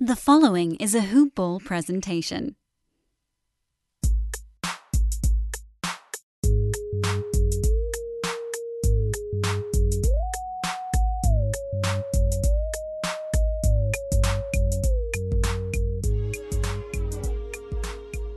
[0.00, 2.56] The following is a Hoop Ball presentation.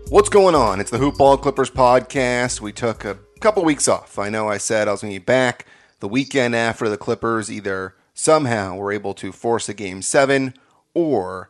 [0.10, 0.80] What's going on?
[0.80, 2.62] It's the Hoop Ball Clippers podcast.
[2.62, 4.20] We took a couple weeks off.
[4.20, 5.66] I know I said I was going to be back
[6.02, 10.54] the weekend after the Clippers either somehow were able to force a game seven
[10.98, 11.50] or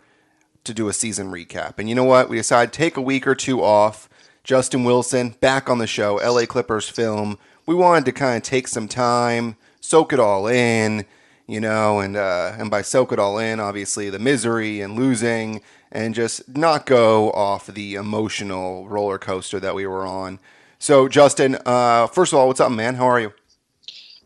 [0.65, 1.75] to do a season recap.
[1.77, 2.27] And you know what?
[2.27, 4.09] We decided take a week or two off.
[4.43, 7.37] Justin Wilson back on the show, LA Clippers film.
[7.65, 11.05] We wanted to kind of take some time, soak it all in,
[11.47, 15.61] you know, and uh, and by soak it all in, obviously the misery and losing,
[15.91, 20.39] and just not go off the emotional roller coaster that we were on.
[20.79, 22.95] So, Justin, uh, first of all, what's up, man?
[22.95, 23.33] How are you?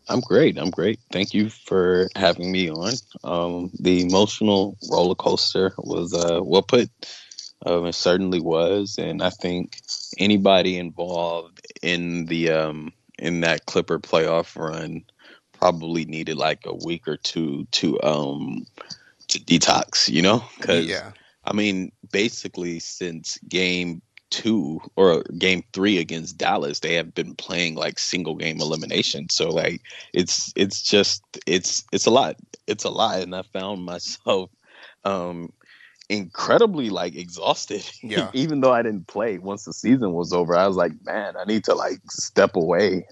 [0.08, 0.58] I'm great.
[0.58, 0.98] I'm great.
[1.10, 2.94] Thank you for having me on.
[3.24, 6.90] Um, the emotional roller coaster was uh, well put.
[7.64, 9.78] Um, it certainly was, and I think
[10.18, 15.04] anybody involved in the um, in that Clipper playoff run
[15.52, 18.66] probably needed like a week or two to um
[19.28, 20.08] to detox.
[20.08, 21.12] You know, because Yeah.
[21.44, 27.76] I mean, basically since game two or game three against Dallas, they have been playing
[27.76, 29.28] like single game elimination.
[29.28, 32.36] So like it's it's just it's it's a lot.
[32.66, 33.20] It's a lot.
[33.20, 34.50] And I found myself
[35.04, 35.52] um
[36.08, 37.88] incredibly like exhausted.
[38.02, 38.30] Yeah.
[38.32, 40.56] Even though I didn't play once the season was over.
[40.56, 43.06] I was like, man, I need to like step away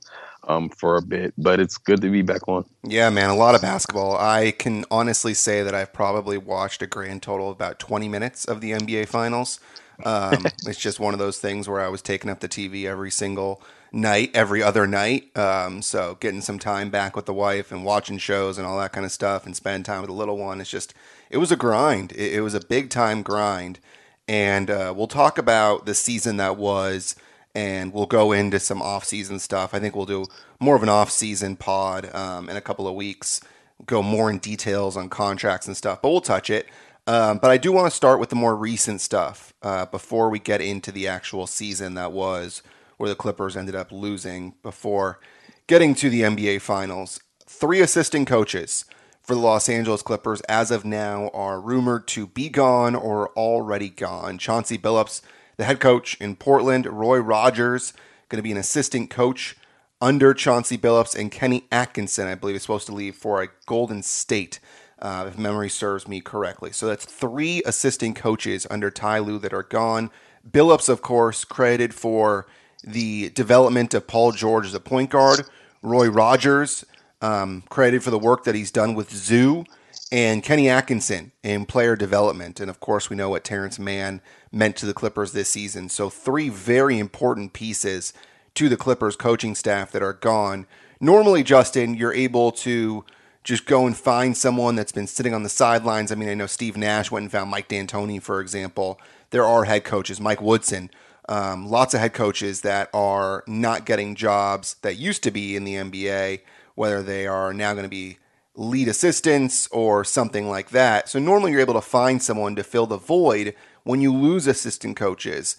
[0.49, 1.35] um for a bit.
[1.37, 2.65] But it's good to be back on.
[2.83, 4.17] Yeah, man, a lot of basketball.
[4.17, 8.47] I can honestly say that I've probably watched a grand total of about 20 minutes
[8.47, 9.61] of the NBA Finals.
[10.05, 13.11] Um, it's just one of those things where I was taking up the TV every
[13.11, 13.63] single
[13.93, 15.37] night, every other night.
[15.37, 18.93] Um, so getting some time back with the wife and watching shows and all that
[18.93, 20.61] kind of stuff and spending time with the little one.
[20.61, 20.95] It's just,
[21.29, 22.13] it was a grind.
[22.13, 23.81] It, it was a big time grind.
[24.29, 27.17] And uh, we'll talk about the season that was
[27.55, 29.75] and we'll go into some off-season stuff.
[29.75, 30.27] I think we'll do
[30.61, 33.41] more of an off-season pod um, in a couple of weeks.
[33.87, 36.69] Go more in details on contracts and stuff, but we'll touch it.
[37.11, 40.39] Um, but I do want to start with the more recent stuff uh, before we
[40.39, 42.63] get into the actual season that was,
[42.99, 45.19] where the Clippers ended up losing before
[45.67, 47.19] getting to the NBA Finals.
[47.45, 48.85] Three assistant coaches
[49.23, 53.89] for the Los Angeles Clippers as of now are rumored to be gone or already
[53.89, 54.39] gone.
[54.39, 55.21] Chauncey Billups,
[55.57, 57.93] the head coach in Portland, Roy Rogers,
[58.29, 59.57] going to be an assistant coach
[60.01, 64.05] under Chauncey Billups, and Kenny Atkinson, I believe, is supposed to leave for a Golden
[64.05, 64.61] State,
[65.01, 66.73] uh, if memory serves me correctly.
[66.73, 70.11] So that's three assistant coaches under Ty Lue that are gone.
[70.49, 72.47] Billups, of course, credited for
[72.83, 75.43] the development of Paul George as a point guard.
[75.83, 76.85] Roy Rogers,
[77.21, 79.65] um, credited for the work that he's done with Zoo,
[80.13, 82.61] and Kenny Atkinson in player development.
[82.61, 85.89] And of course, we know what Terrence Mann meant to the Clippers this season.
[85.89, 88.13] So, three very important pieces
[88.55, 90.67] to the Clippers coaching staff that are gone.
[91.01, 93.05] Normally, Justin, you're able to
[93.51, 96.13] just go and find someone that's been sitting on the sidelines.
[96.13, 99.01] I mean, I know Steve Nash went and found Mike D'Antoni, for example.
[99.31, 100.89] There are head coaches, Mike Woodson,
[101.29, 105.65] um, lots of head coaches that are not getting jobs that used to be in
[105.65, 106.43] the NBA,
[106.77, 108.19] whether they are now going to be
[108.55, 111.09] lead assistants or something like that.
[111.09, 114.97] So normally you're able to find someone to fill the void when you lose assistant
[114.97, 115.57] coaches.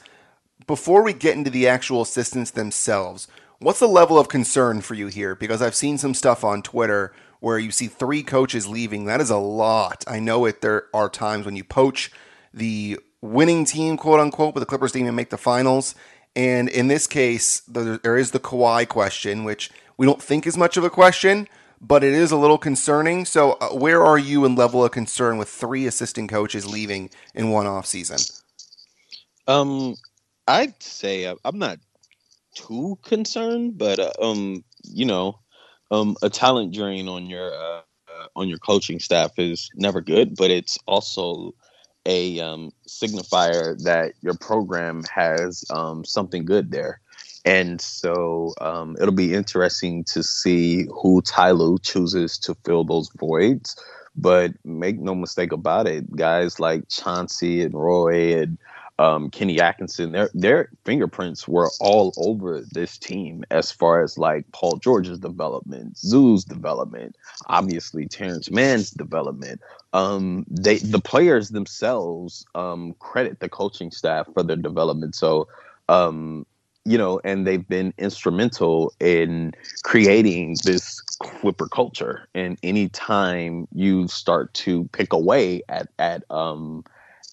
[0.66, 3.28] Before we get into the actual assistants themselves,
[3.60, 5.36] what's the level of concern for you here?
[5.36, 9.06] Because I've seen some stuff on Twitter where you see three coaches leaving.
[9.06, 10.06] That is a lot.
[10.08, 10.62] I know it.
[10.62, 12.12] There are times when you poach
[12.54, 15.96] the winning team, quote unquote, but the Clippers didn't even make the finals.
[16.36, 20.78] And in this case, there is the Kawhi question, which we don't think is much
[20.78, 21.48] of a question,
[21.82, 23.26] but it is a little concerning.
[23.26, 27.50] So, uh, where are you in level of concern with three assistant coaches leaving in
[27.50, 28.28] one off season?
[29.48, 29.96] Um,
[30.48, 31.80] I'd say I- I'm not
[32.56, 35.41] too concerned, but uh, um, you know,
[35.92, 40.36] um, a talent drain on your uh, uh, on your coaching staff is never good,
[40.36, 41.54] but it's also
[42.06, 47.00] a um, signifier that your program has um, something good there.
[47.46, 53.10] And so um, it'll be interesting to see who Ty Lue chooses to fill those
[53.18, 53.76] voids.
[54.16, 58.58] But make no mistake about it, guys like Chauncey and Roy and
[59.02, 64.46] um, Kenny Atkinson, their their fingerprints were all over this team as far as like
[64.52, 67.16] Paul George's development, Zoo's development,
[67.48, 69.60] obviously Terrence Mann's development.
[69.94, 75.16] Um, they the players themselves um, credit the coaching staff for their development.
[75.16, 75.48] So
[75.90, 76.46] um,
[76.86, 79.54] you know, and they've been instrumental in
[79.84, 82.28] creating this Clipper culture.
[82.36, 86.84] And anytime you start to pick away at at um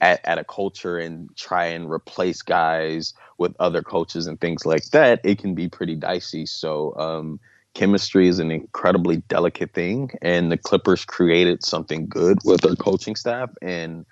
[0.01, 4.85] at, at a culture and try and replace guys with other coaches and things like
[4.91, 6.47] that, it can be pretty dicey.
[6.47, 7.41] So um,
[7.75, 13.17] chemistry is an incredibly delicate thing, and the Clippers created something good with their coaching
[13.17, 14.05] staff, and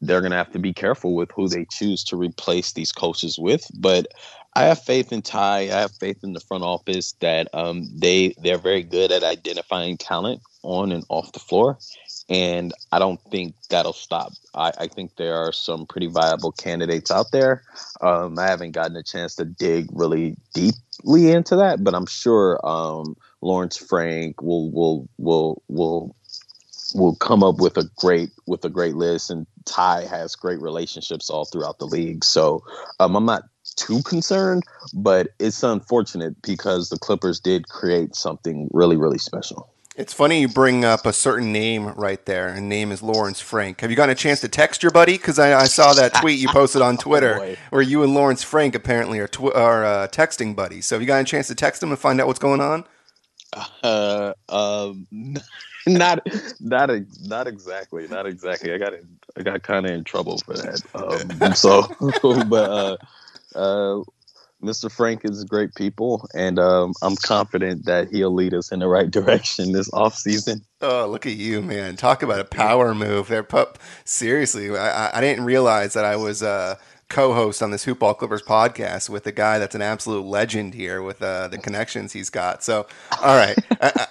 [0.00, 3.38] they're going to have to be careful with who they choose to replace these coaches
[3.38, 3.64] with.
[3.78, 4.08] But
[4.54, 5.60] I have faith in Ty.
[5.60, 9.96] I have faith in the front office that um, they they're very good at identifying
[9.96, 11.78] talent on and off the floor,
[12.28, 14.32] and I don't think that'll stop.
[14.54, 17.62] I, I think there are some pretty viable candidates out there.
[18.00, 22.60] Um, I haven't gotten a chance to dig really deeply into that, but I'm sure
[22.64, 26.14] um, Lawrence Frank will will will will
[26.94, 31.30] will come up with a great with a great list and ty has great relationships
[31.30, 32.62] all throughout the league so
[33.00, 33.44] um, i'm not
[33.76, 40.12] too concerned but it's unfortunate because the clippers did create something really really special it's
[40.12, 43.80] funny you bring up a certain name right there, and name is Lawrence Frank.
[43.80, 45.12] Have you gotten a chance to text your buddy?
[45.12, 48.14] Because I, I, saw that tweet you posted on oh, Twitter oh where you and
[48.14, 50.86] Lawrence Frank apparently are, tw- are uh, texting buddies.
[50.86, 52.84] So have you got a chance to text him and find out what's going on?
[53.82, 55.06] Uh, um,
[55.86, 56.26] not
[56.60, 56.90] not
[57.22, 59.06] not exactly not exactly i got in,
[59.36, 61.82] i got kind of in trouble for that um, so
[62.48, 62.96] but uh,
[63.58, 64.02] uh,
[64.62, 68.88] mr frank is great people and um, i'm confident that he'll lead us in the
[68.88, 73.28] right direction this off season oh look at you man talk about a power move
[73.28, 76.76] there pup seriously i, I didn't realize that i was uh,
[77.12, 81.20] co-host on this Hoopball Clippers podcast with a guy that's an absolute legend here with
[81.22, 82.64] uh, the connections he's got.
[82.64, 82.86] So,
[83.22, 84.06] all right, I,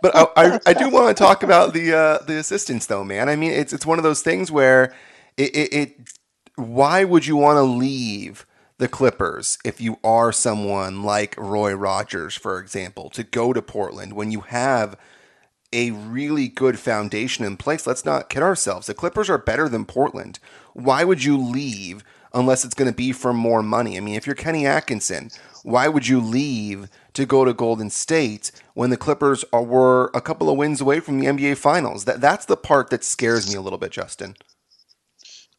[0.00, 3.28] but I, I, do want to talk about the uh, the assistants though, man.
[3.28, 4.94] I mean, it's it's one of those things where
[5.36, 6.12] it, it, it
[6.56, 8.46] why would you want to leave?
[8.78, 14.12] The Clippers if you are someone like Roy Rogers, for example, to go to Portland
[14.12, 14.96] when you have
[15.72, 17.86] a really good foundation in place.
[17.86, 18.86] Let's not kid ourselves.
[18.86, 20.38] The Clippers are better than Portland.
[20.72, 22.02] Why would you leave
[22.32, 23.96] unless it's going to be for more money.
[23.96, 25.30] I mean, if you're Kenny Atkinson,
[25.62, 30.20] why would you leave to go to Golden State when the Clippers are, were a
[30.20, 32.04] couple of wins away from the NBA Finals?
[32.04, 34.36] That that's the part that scares me a little bit, Justin.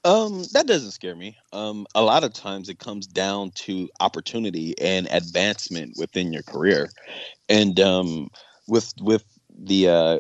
[0.06, 1.38] Um, that doesn't scare me.
[1.52, 6.90] Um, a lot of times it comes down to opportunity and advancement within your career,
[7.50, 8.30] and um,
[8.68, 10.20] with with the uh,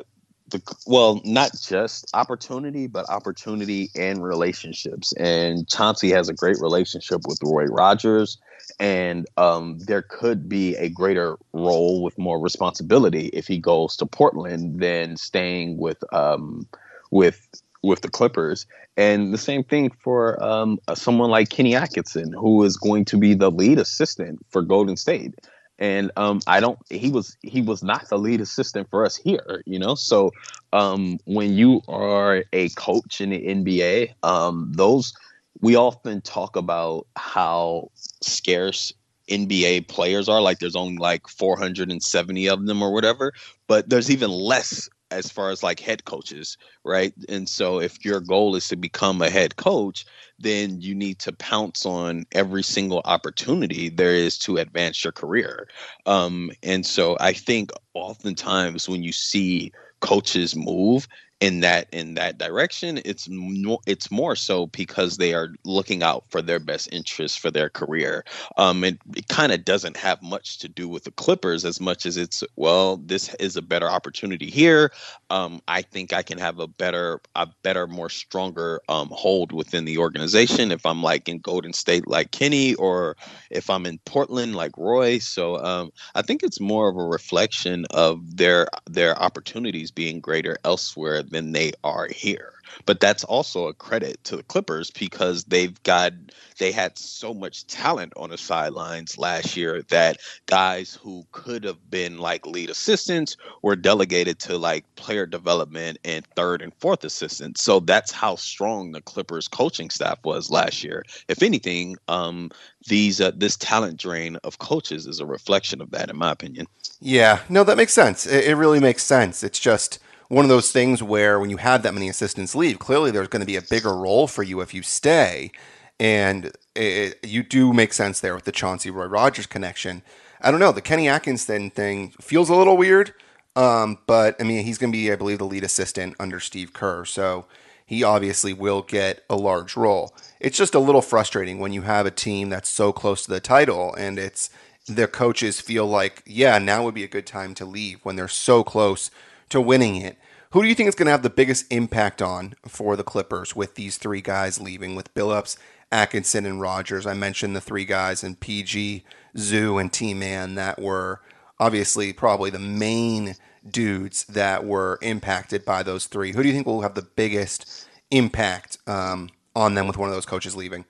[0.50, 5.14] the well, not just opportunity, but opportunity and relationships.
[5.14, 8.38] And Chauncey has a great relationship with Roy Rogers,
[8.82, 14.06] and um, there could be a greater role with more responsibility if he goes to
[14.06, 16.68] Portland than staying with um,
[17.12, 17.48] with
[17.82, 18.66] with the Clippers.
[18.98, 23.34] And the same thing for um, someone like Kenny Atkinson, who is going to be
[23.34, 25.36] the lead assistant for Golden State
[25.80, 26.78] and um, I don't.
[26.90, 29.96] He was he was not the lead assistant for us here, you know.
[29.96, 30.32] So
[30.74, 35.14] um, when you are a coach in the NBA, um, those
[35.62, 38.94] we often talk about how scarce
[39.30, 40.42] NBA players are.
[40.42, 43.34] Like there's only like 470 of them or whatever,
[43.68, 47.14] but there's even less as far as like head coaches, right?
[47.28, 50.06] And so if your goal is to become a head coach,
[50.38, 55.68] then you need to pounce on every single opportunity there is to advance your career.
[56.06, 61.08] Um, and so I think oftentimes when you see coaches move,
[61.42, 66.26] in that in that direction it's more it's more so because they are looking out
[66.30, 68.26] for their best interests for their career.
[68.58, 72.06] Um and it kind of doesn't have much to do with the clippers as much
[72.06, 74.92] as it's well this is a better opportunity here
[75.30, 79.86] um i think i can have a better a better more stronger um hold within
[79.86, 83.16] the organization if i'm like in golden state like kenny or
[83.50, 87.86] if i'm in portland like roy so um i think it's more of a reflection
[87.92, 92.59] of their their opportunities being greater elsewhere than they are here.
[92.86, 96.14] But that's also a credit to the Clippers because they've got
[96.58, 101.90] they had so much talent on the sidelines last year that guys who could have
[101.90, 107.64] been like lead assistants were delegated to like player development and third and fourth assistants.
[107.64, 111.04] So that's how strong the Clippers coaching staff was last year.
[111.28, 112.52] If anything, um,
[112.88, 116.68] these uh, this talent drain of coaches is a reflection of that, in my opinion.
[117.00, 118.26] Yeah, no, that makes sense.
[118.26, 119.44] It, it really makes sense.
[119.44, 120.00] It's just
[120.30, 123.42] one of those things where when you have that many assistants leave, clearly there's going
[123.42, 125.52] to be a bigger role for you if you stay.
[126.00, 130.04] And it, you do make sense there with the Chauncey Roy Rogers connection.
[130.40, 130.72] I don't know.
[130.72, 133.14] The Kenny Atkinson thing feels a little weird.
[133.56, 136.74] Um, but I mean, he's going to be, I believe, the lead assistant under Steve
[136.74, 137.04] Kerr.
[137.06, 137.46] So
[137.86, 140.16] he obviously will get a large role.
[140.40, 143.40] It's just a little frustrating when you have a team that's so close to the
[143.40, 144.52] title and it's
[144.88, 148.28] their coaches feel like, yeah, now would be a good time to leave when they're
[148.28, 149.10] so close
[149.50, 150.18] to winning it.
[150.52, 153.56] Who do you think is going to have the biggest impact on for the Clippers
[153.56, 155.58] with these three guys leaving with Billups,
[155.92, 157.06] Atkinson, and Rogers?
[157.06, 159.04] I mentioned the three guys in PG,
[159.38, 161.22] Zoo, and T Man that were
[161.60, 163.36] obviously probably the main
[163.70, 166.32] dudes that were impacted by those three.
[166.32, 170.16] Who do you think will have the biggest impact um, on them with one of
[170.16, 170.86] those coaches leaving?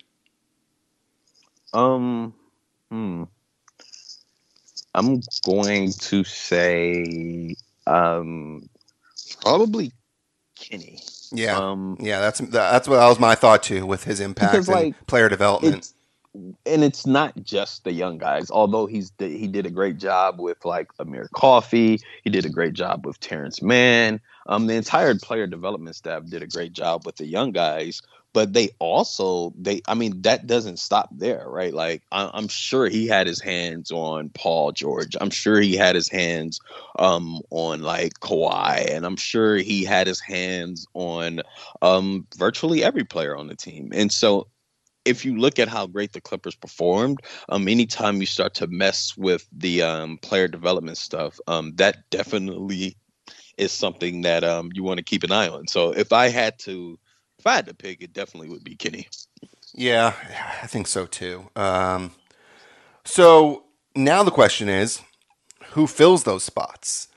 [1.74, 2.34] Um,
[2.90, 3.24] hmm.
[4.96, 7.56] I'm going to say
[7.90, 8.70] um,
[9.42, 9.92] probably
[10.56, 11.00] Kenny.
[11.32, 14.68] Yeah, Um, yeah, that's that's what that was my thought too with his impact Because,
[14.70, 15.76] and like, player development.
[15.78, 15.94] it's
[16.66, 18.52] and it's not just the young guys.
[18.52, 22.74] Although he's he did a great job with like Amir Coffey, he did a great
[22.74, 24.22] job with Terrence Mann.
[24.48, 28.02] Um, the entire player development staff did a great job with the young guys.
[28.34, 31.74] But they also they I mean that doesn't stop there, right?
[31.74, 35.16] Like I, I'm sure he had his hands on Paul George.
[35.20, 36.60] I'm sure he had his hands
[37.00, 41.42] um, on like Kawhi, and I'm sure he had his hands on
[41.82, 43.92] um, virtually every player on the team.
[43.94, 44.48] And so
[45.06, 47.20] if you look at how great the Clippers performed,
[47.50, 52.96] um, anytime you start to mess with the um, player development stuff, um, that definitely
[53.58, 55.68] is something that um, you want to keep an eye on.
[55.68, 57.00] So if I had to,
[57.40, 59.08] if I had to pick, it definitely would be Kenny.
[59.74, 60.14] Yeah,
[60.62, 61.50] I think so too.
[61.56, 62.12] Um,
[63.06, 63.64] so
[63.96, 65.02] now the question is,
[65.72, 67.08] who fills those spots?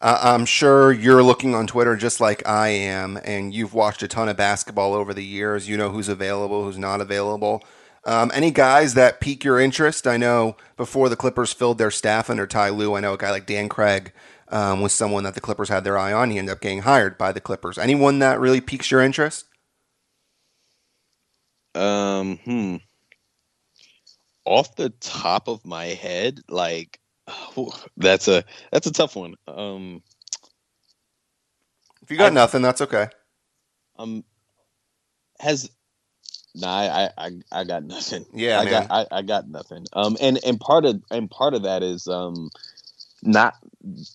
[0.00, 4.08] Uh, I'm sure you're looking on Twitter just like I am, and you've watched a
[4.08, 5.68] ton of basketball over the years.
[5.68, 7.62] You know who's available, who's not available.
[8.04, 10.06] Um, any guys that pique your interest?
[10.06, 13.30] I know before the Clippers filled their staff under Ty Lue, I know a guy
[13.30, 14.12] like Dan Craig
[14.48, 16.30] um, was someone that the Clippers had their eye on.
[16.30, 17.78] He ended up getting hired by the Clippers.
[17.78, 19.46] Anyone that really piques your interest?
[21.74, 22.76] Um, hmm.
[24.44, 26.98] Off the top of my head, like
[27.96, 29.34] that's a that's a tough one.
[29.48, 30.02] Um,
[32.02, 33.08] If you got I- nothing, that's okay.
[33.98, 34.24] um,
[35.40, 35.70] has
[36.54, 38.26] nah, I I I- I got nothing.
[38.34, 38.72] Yeah, I man.
[38.72, 39.86] got I, I got nothing.
[39.92, 42.50] Um, and and part of and part of that is um,
[43.22, 43.54] not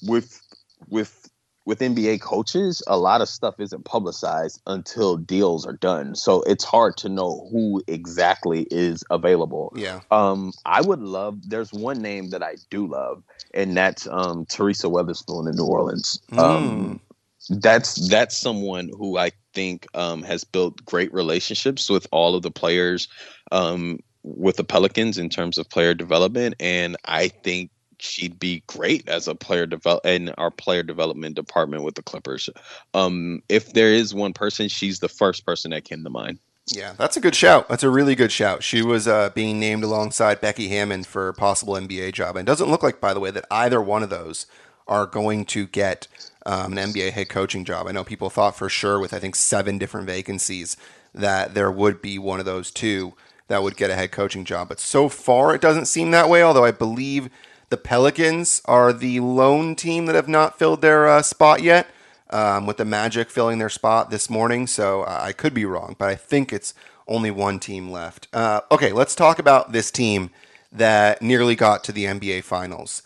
[0.03, 0.41] with
[0.89, 1.29] with
[1.67, 2.81] with NBA coaches.
[2.87, 7.49] A lot of stuff isn't publicized until deals are done, so it's hard to know
[7.51, 9.73] who exactly is available.
[9.75, 9.99] Yeah.
[10.09, 11.49] Um, I would love.
[11.49, 13.21] There's one name that I do love,
[13.53, 16.21] and that's um Teresa Weatherspoon in New Orleans.
[16.37, 17.01] Um,
[17.49, 22.51] that's that's someone who I think um, has built great relationships with all of the
[22.51, 23.09] players
[23.51, 29.07] um, with the Pelicans in terms of player development, and I think she'd be great
[29.07, 32.49] as a player develop in our player development department with the Clippers.
[32.93, 36.39] Um, if there is one person, she's the first person that came to mind.
[36.67, 37.69] Yeah, that's a good shout.
[37.69, 38.61] That's a really good shout.
[38.61, 42.35] She was uh, being named alongside Becky Hammon for a possible NBA job.
[42.35, 44.47] And it doesn't look like, by the way, that either one of those
[44.85, 46.07] are going to get
[46.45, 47.87] um, an NBA head coaching job.
[47.87, 50.75] I know people thought for sure, with I think seven different vacancies,
[51.13, 53.13] that there would be one of those two
[53.47, 54.67] that would get a head coaching job.
[54.67, 57.29] But so far, it doesn't seem that way, although I believe
[57.69, 61.87] the Pelicans are the lone team that have not filled their uh, spot yet
[62.29, 64.67] um, with the Magic filling their spot this morning.
[64.67, 66.73] So uh, I could be wrong, but I think it's
[67.07, 68.27] only one team left.
[68.33, 70.29] Uh, okay, let's talk about this team
[70.71, 73.01] that nearly got to the NBA Finals.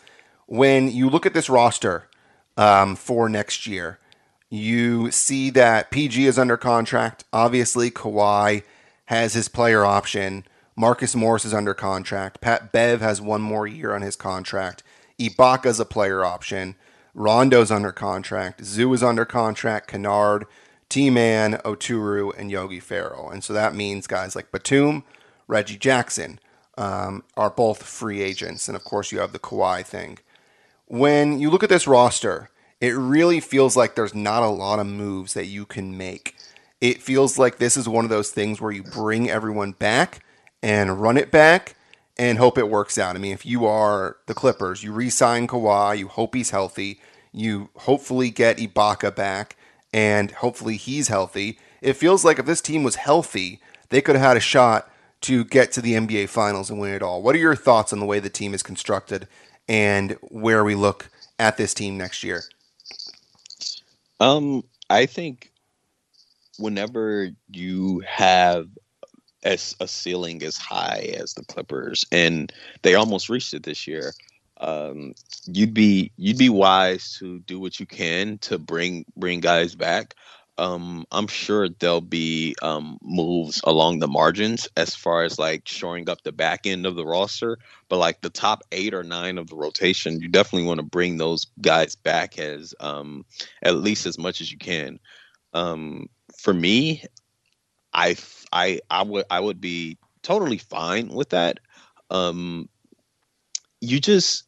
[0.48, 2.08] When you look at this roster
[2.58, 4.00] um, for next year,
[4.50, 7.24] you see that PG is under contract.
[7.32, 8.64] Obviously, Kawhi
[9.06, 10.44] has his player option.
[10.76, 12.42] Marcus Morris is under contract.
[12.42, 14.84] Pat Bev has one more year on his contract.
[15.20, 16.76] Ibaka's a player option.
[17.14, 18.64] Rondo's under contract.
[18.64, 19.90] Zoo is under contract.
[19.90, 20.46] Kennard,
[20.90, 23.30] T Man, Oturu, and Yogi Ferrell.
[23.30, 25.04] And so that means guys like Batum,
[25.48, 26.40] Reggie Jackson
[26.78, 28.68] um, are both free agents.
[28.68, 30.20] And of course, you have the Kawhi thing.
[30.88, 32.50] When you look at this roster,
[32.80, 36.36] it really feels like there's not a lot of moves that you can make.
[36.80, 40.24] It feels like this is one of those things where you bring everyone back
[40.62, 41.76] and run it back
[42.18, 43.16] and hope it works out.
[43.16, 47.00] I mean, if you are the Clippers, you re-sign Kawhi, you hope he's healthy,
[47.32, 49.56] you hopefully get Ibaka back,
[49.94, 51.58] and hopefully he's healthy.
[51.82, 54.90] It feels like if this team was healthy, they could have had a shot
[55.22, 57.22] to get to the NBA Finals and win it all.
[57.22, 59.28] What are your thoughts on the way the team is constructed
[59.68, 62.44] and where we look at this team next year?
[64.20, 65.52] Um, I think
[66.58, 68.68] whenever you have
[69.44, 72.52] as a ceiling as high as the Clippers, and
[72.84, 74.14] they almost reached it this year,
[74.58, 75.14] um,
[75.46, 80.16] you'd be you'd be wise to do what you can to bring bring guys back.
[80.58, 86.08] um, I'm sure there'll be um, moves along the margins as far as like shoring
[86.10, 87.58] up the back end of the roster.
[87.90, 91.18] But like the top eight or nine of the rotation, you definitely want to bring
[91.18, 93.26] those guys back as um,
[93.64, 95.00] at least as much as you can.
[95.54, 97.06] Um, for me,
[97.94, 98.14] I
[98.52, 101.60] I I would I would be totally fine with that.
[102.10, 102.70] Um,
[103.80, 104.44] you just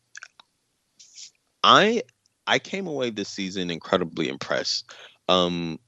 [1.64, 2.04] I
[2.48, 4.92] I came away this season incredibly impressed.
[5.30, 5.80] Um,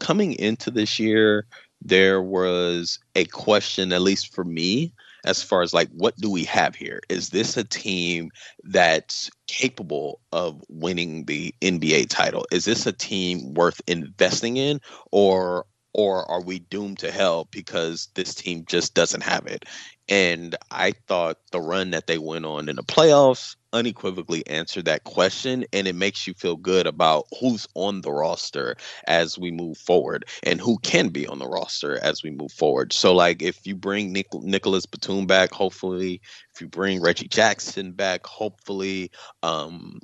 [0.00, 1.46] coming into this year,
[1.80, 4.92] there was a question, at least for me,
[5.24, 7.00] as far as like, what do we have here?
[7.08, 8.30] Is this a team
[8.64, 12.46] that's capable of winning the NBA title?
[12.50, 14.80] Is this a team worth investing in,
[15.12, 19.64] or or are we doomed to hell because this team just doesn't have it?
[20.08, 25.04] And I thought the run that they went on in the playoffs unequivocally answered that
[25.04, 25.64] question.
[25.72, 28.76] And it makes you feel good about who's on the roster
[29.08, 32.92] as we move forward and who can be on the roster as we move forward.
[32.92, 36.20] So, like, if you bring Nic- Nicholas Batum back, hopefully,
[36.54, 39.10] if you bring Reggie Jackson back, hopefully,
[39.42, 39.98] um,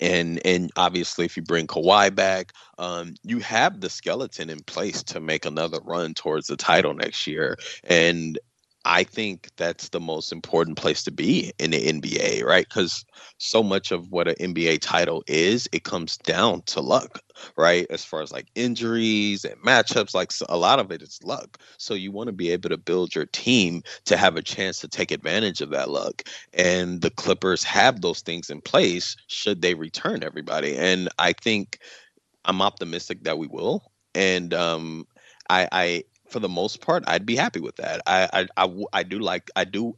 [0.00, 5.02] and and obviously if you bring Kawhi back, um, you have the skeleton in place
[5.04, 7.56] to make another run towards the title next year.
[7.84, 8.38] And
[8.84, 12.66] I think that's the most important place to be in the NBA, right?
[12.66, 13.04] Because
[13.36, 17.20] so much of what an NBA title is, it comes down to luck,
[17.58, 17.86] right?
[17.90, 21.58] As far as like injuries and matchups, like a lot of it is luck.
[21.76, 24.88] So you want to be able to build your team to have a chance to
[24.88, 26.22] take advantage of that luck.
[26.54, 30.76] And the Clippers have those things in place should they return everybody.
[30.76, 31.78] And I think
[32.44, 33.92] I'm optimistic that we will.
[34.14, 35.06] And um,
[35.48, 38.02] I, I for the most part, I'd be happy with that.
[38.06, 39.96] I, I, I, I do like, I do,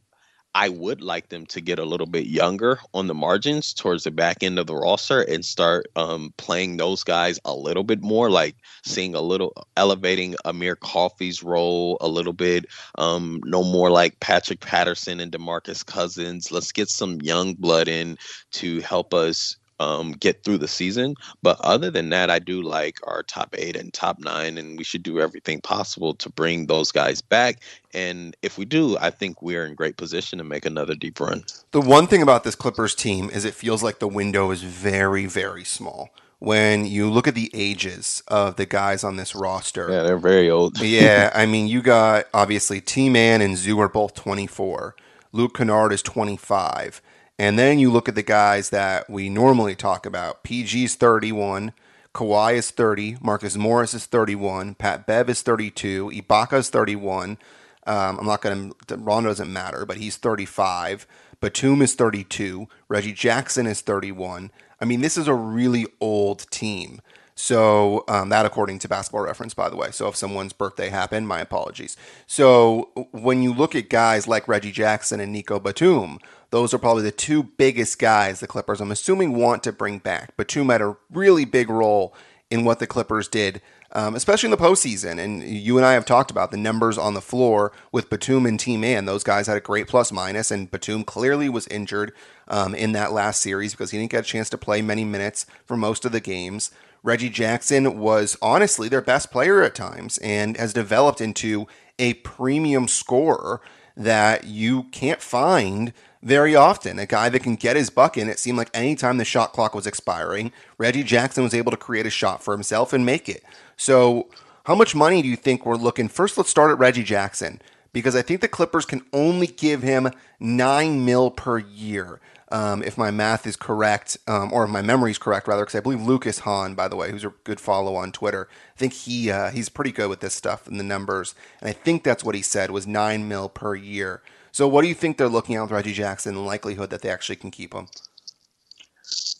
[0.55, 4.11] I would like them to get a little bit younger on the margins towards the
[4.11, 8.29] back end of the roster and start um, playing those guys a little bit more,
[8.29, 12.65] like seeing a little elevating Amir Coffey's role a little bit.
[12.99, 16.51] Um, no more like Patrick Patterson and Demarcus Cousins.
[16.51, 18.17] Let's get some young blood in
[18.51, 21.15] to help us um, get through the season.
[21.41, 24.83] But other than that, I do like our top eight and top nine, and we
[24.83, 27.61] should do everything possible to bring those guys back.
[27.93, 31.43] And if we do, I think we're in great position to make another deep run.
[31.71, 35.25] The one thing about this Clippers team is it feels like the window is very,
[35.25, 36.09] very small.
[36.39, 40.49] When you look at the ages of the guys on this roster, yeah, they're very
[40.49, 40.77] old.
[40.81, 44.93] yeah, I mean, you got obviously T Man and Zoo are both 24.
[45.31, 47.01] Luke Kennard is 25.
[47.39, 50.43] And then you look at the guys that we normally talk about.
[50.43, 51.73] PG's 31,
[52.13, 57.37] Kawhi is 30, Marcus Morris is 31, Pat Bev is 32, Ibaka is 31.
[57.85, 61.07] Um, I'm not going to, Rondo doesn't matter, but he's 35.
[61.41, 62.67] Batum is 32.
[62.87, 64.51] Reggie Jackson is 31.
[64.79, 67.01] I mean, this is a really old team.
[67.35, 69.91] So um, that, according to Basketball Reference, by the way.
[69.91, 71.97] So if someone's birthday happened, my apologies.
[72.27, 76.19] So when you look at guys like Reggie Jackson and Nico Batum,
[76.53, 80.37] those are probably the two biggest guys the Clippers, I'm assuming, want to bring back.
[80.37, 82.13] Batum had a really big role
[82.51, 83.59] in what the Clippers did,
[83.93, 85.17] um, especially in the postseason.
[85.17, 88.59] And you and I have talked about the numbers on the floor with Batum and
[88.59, 89.05] T Man.
[89.05, 92.13] Those guys had a great plus minus, and Batum clearly was injured
[92.47, 95.47] um, in that last series because he didn't get a chance to play many minutes
[95.65, 96.69] for most of the games.
[97.01, 101.65] Reggie Jackson was honestly their best player at times and has developed into
[101.97, 103.59] a premium scorer
[103.97, 106.97] that you can't find very often.
[106.99, 108.29] A guy that can get his buck in.
[108.29, 112.05] It seemed like anytime the shot clock was expiring, Reggie Jackson was able to create
[112.05, 113.43] a shot for himself and make it.
[113.77, 114.27] So,
[114.65, 116.07] how much money do you think we're looking?
[116.07, 120.09] First, let's start at Reggie Jackson because I think the Clippers can only give him
[120.39, 122.19] nine mil per year.
[122.49, 125.75] Um, if my math is correct, um, or if my memory is correct, rather, because
[125.75, 128.93] I believe Lucas Hahn, by the way, who's a good follow on Twitter, I think
[128.93, 132.23] he uh, he's pretty good with this stuff and the numbers, and I think that's
[132.23, 134.21] what he said was nine mil per year.
[134.53, 137.09] So, what do you think they're looking at with Reggie Jackson the likelihood that they
[137.09, 137.87] actually can keep him?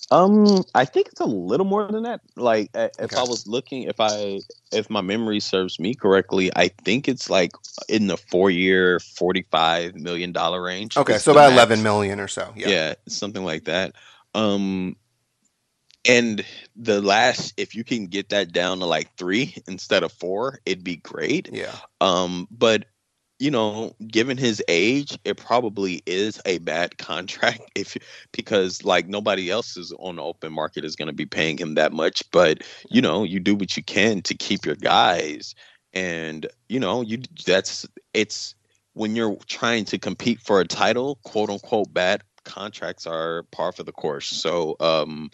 [0.10, 2.22] Um, I think it's a little more than that.
[2.36, 3.16] Like, if okay.
[3.16, 4.40] I was looking, if I,
[4.72, 7.52] if my memory serves me correctly, I think it's like
[7.88, 10.98] in the four-year, forty-five million dollar range.
[10.98, 11.54] Okay, so about max.
[11.54, 12.52] eleven million or so.
[12.56, 12.68] Yeah.
[12.70, 13.94] yeah, something like that.
[14.34, 14.96] Um,
[16.06, 16.44] and
[16.76, 20.84] the last, if you can get that down to like three instead of four, it'd
[20.84, 21.50] be great.
[21.52, 21.76] Yeah.
[22.02, 22.86] Um, but
[23.44, 27.98] you know, given his age, it probably is a bad contract if
[28.32, 31.76] because like nobody else is on the open market is going to be paying him
[31.76, 32.24] that much.
[32.32, 35.56] But you know, you do what you can to keep your guys,
[35.92, 38.56] and you know, you that's it's
[38.94, 43.84] when you're trying to compete for a title, quote unquote, bad contracts are par for
[43.84, 44.28] the course.
[44.28, 45.32] So, um,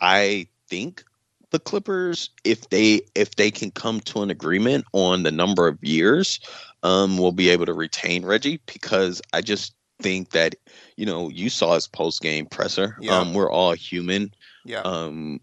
[0.00, 1.04] I think
[1.50, 5.82] the Clippers, if they if they can come to an agreement on the number of
[5.82, 6.40] years,
[6.86, 10.54] um, will be able to retain Reggie because I just think that
[10.96, 12.96] you know you saw his post game presser.
[13.00, 13.18] Yeah.
[13.18, 14.32] Um, we're all human.
[14.64, 14.80] Yeah.
[14.82, 15.40] Um,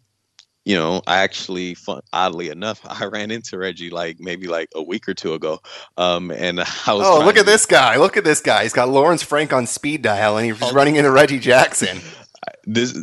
[0.66, 4.82] you know, I actually, fun, oddly enough, I ran into Reggie like maybe like a
[4.82, 5.60] week or two ago.
[5.98, 7.98] Um, and I was Oh, look to- at this guy.
[7.98, 8.64] Look at this guy.
[8.64, 10.72] He's got Lawrence Frank on speed dial and he's Oh.
[10.74, 12.00] running into Reggie Jackson.
[12.66, 12.98] this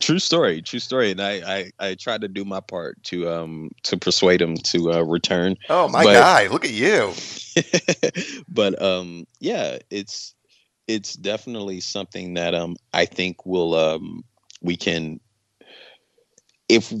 [0.00, 1.32] true story true story and I,
[1.80, 5.56] I i tried to do my part to um to persuade him to uh return
[5.68, 6.46] Oh, my But- guy.
[6.48, 7.12] Look at you.
[8.48, 10.34] but um yeah it's
[10.88, 14.22] it's definitely something that um i think will um
[14.62, 15.20] we can
[16.68, 16.92] if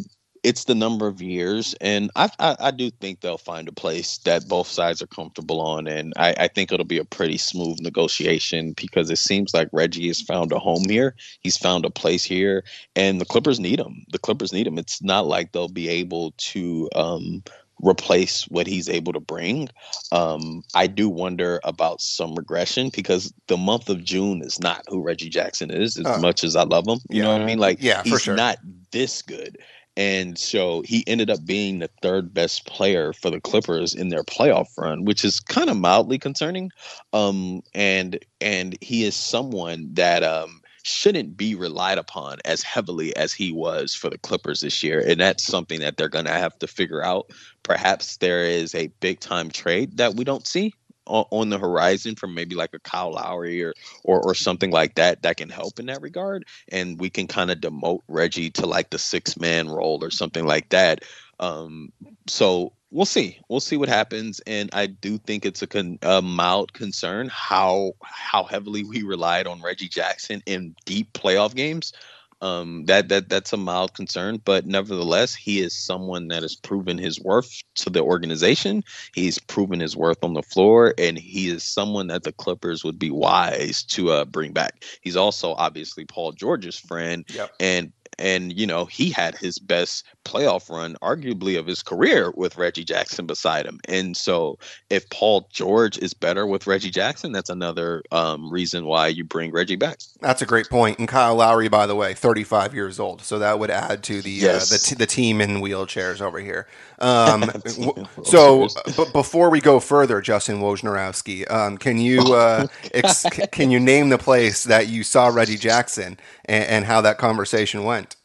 [0.44, 4.18] it's the number of years and I, I i do think they'll find a place
[4.20, 7.80] that both sides are comfortable on and i i think it'll be a pretty smooth
[7.80, 12.24] negotiation because it seems like reggie has found a home here he's found a place
[12.24, 12.64] here
[12.96, 16.32] and the clippers need him the clippers need him it's not like they'll be able
[16.38, 17.44] to um
[17.84, 19.68] replace what he's able to bring
[20.12, 25.02] um, I do wonder about some regression because the month of June is not who
[25.02, 27.00] Reggie Jackson is as Uh, much as I love him.
[27.10, 27.58] You know what I mean?
[27.58, 28.36] Like, Yeah, for he's sure.
[28.36, 28.58] not
[28.92, 29.58] this good.
[29.96, 34.24] And so he ended up being the third best player for the Clippers in their
[34.24, 36.70] playoff run, which is kind of mildly concerning.
[37.12, 43.32] Um, and and he is someone that um, shouldn't be relied upon as heavily as
[43.32, 45.02] he was for the Clippers this year.
[45.06, 47.30] And that's something that they're going to have to figure out.
[47.62, 50.74] Perhaps there is a big time trade that we don't see
[51.06, 55.22] on, the horizon from maybe like a Kyle Lowry or, or or something like that
[55.22, 56.46] that can help in that regard.
[56.68, 60.46] And we can kind of demote Reggie to like the six man role or something
[60.46, 61.04] like that.
[61.40, 61.92] Um,
[62.26, 63.38] so we'll see.
[63.48, 64.40] We'll see what happens.
[64.46, 69.46] And I do think it's a, con- a mild concern how how heavily we relied
[69.46, 71.92] on Reggie Jackson in deep playoff games.
[72.40, 76.98] Um, that that that's a mild concern, but nevertheless, he is someone that has proven
[76.98, 78.84] his worth to the organization.
[79.14, 82.98] He's proven his worth on the floor, and he is someone that the Clippers would
[82.98, 84.84] be wise to uh, bring back.
[85.00, 87.52] He's also obviously Paul George's friend, Yep.
[87.60, 92.56] and and you know he had his best playoff run, arguably of his career, with
[92.58, 93.80] Reggie Jackson beside him.
[93.88, 94.58] And so,
[94.90, 99.52] if Paul George is better with Reggie Jackson, that's another um, reason why you bring
[99.52, 99.98] Reggie back.
[100.20, 100.98] That's a great point.
[100.98, 103.22] And Kyle Lowry, by the way, 35 years old.
[103.22, 104.72] So that would add to the Yes.
[104.72, 106.66] uh, the, t- the team in wheelchairs over here.
[106.98, 113.26] Um, w- so, but before we go further, Justin Wojnarowski, um, can you uh, ex-
[113.52, 117.84] can you name the place that you saw Reggie Jackson and, and how that conversation
[117.84, 118.16] went?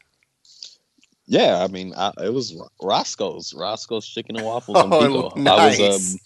[1.30, 5.30] Yeah, I mean, I, it was Ro- Roscoe's, Roscoe's Chicken and Waffles Oh, Pico.
[5.48, 6.18] I was um,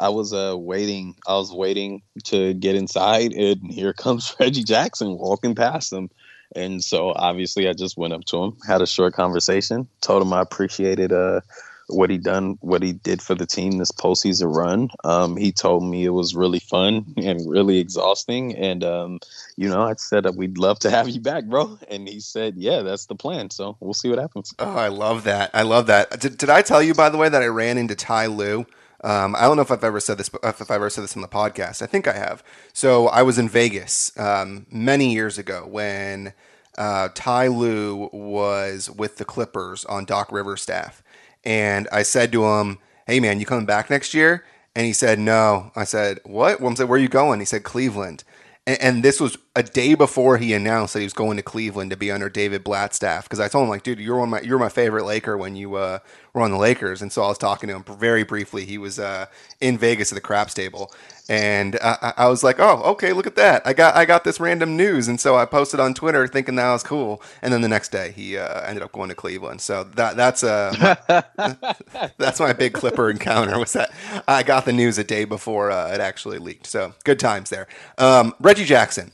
[0.00, 1.14] I was uh waiting.
[1.24, 6.10] I was waiting to get inside, and here comes Reggie Jackson walking past them.
[6.56, 10.32] And so obviously, I just went up to him, had a short conversation, told him
[10.32, 11.42] I appreciated uh
[11.90, 14.90] what he done, what he did for the team this postseason run.
[15.04, 19.20] Um, he told me it was really fun and really exhausting, and um,
[19.56, 21.78] you know, I said that we'd love to have you back, bro.
[21.90, 23.50] And he said, yeah, that's the plan.
[23.50, 24.54] So we'll see what happens.
[24.58, 25.50] Oh, I love that.
[25.52, 26.20] I love that.
[26.20, 28.64] Did, did I tell you, by the way, that I ran into Ty Lue?
[29.02, 31.22] Um, I don't know if I've ever said this, if I've ever said this on
[31.22, 31.82] the podcast.
[31.82, 32.44] I think I have.
[32.72, 36.32] So I was in Vegas um, many years ago when
[36.76, 41.02] uh, Ty Lue was with the Clippers on Doc Rivers' staff,
[41.44, 45.18] and I said to him, "Hey, man, you coming back next year?" And he said,
[45.18, 48.24] "No." I said, "What?" Well, I said, "Where are you going?" He said, "Cleveland."
[48.66, 51.90] And, and this was a day before he announced that he was going to Cleveland
[51.90, 53.24] to be under David Blatt's staff.
[53.24, 55.74] Because I told him, like, dude, you're one my you're my favorite Laker when you
[55.74, 55.98] uh,
[56.32, 57.02] were on the Lakers.
[57.02, 58.64] And so I was talking to him very briefly.
[58.64, 59.26] He was uh,
[59.60, 60.92] in Vegas at the craps table,
[61.28, 63.62] and I, I- was like, oh, okay, look at that.
[63.66, 66.72] I got I got this random news, and so I posted on Twitter thinking that
[66.72, 67.22] was cool.
[67.42, 69.60] And then the next day, he uh, ended up going to Cleveland.
[69.60, 70.96] So that that's uh,
[72.18, 73.58] that's my big Clipper encounter.
[73.58, 73.90] Was that
[74.28, 76.66] I got the news a day before uh, it actually leaked.
[76.66, 77.66] So good times there.
[77.98, 79.12] Um, Reggie Jackson.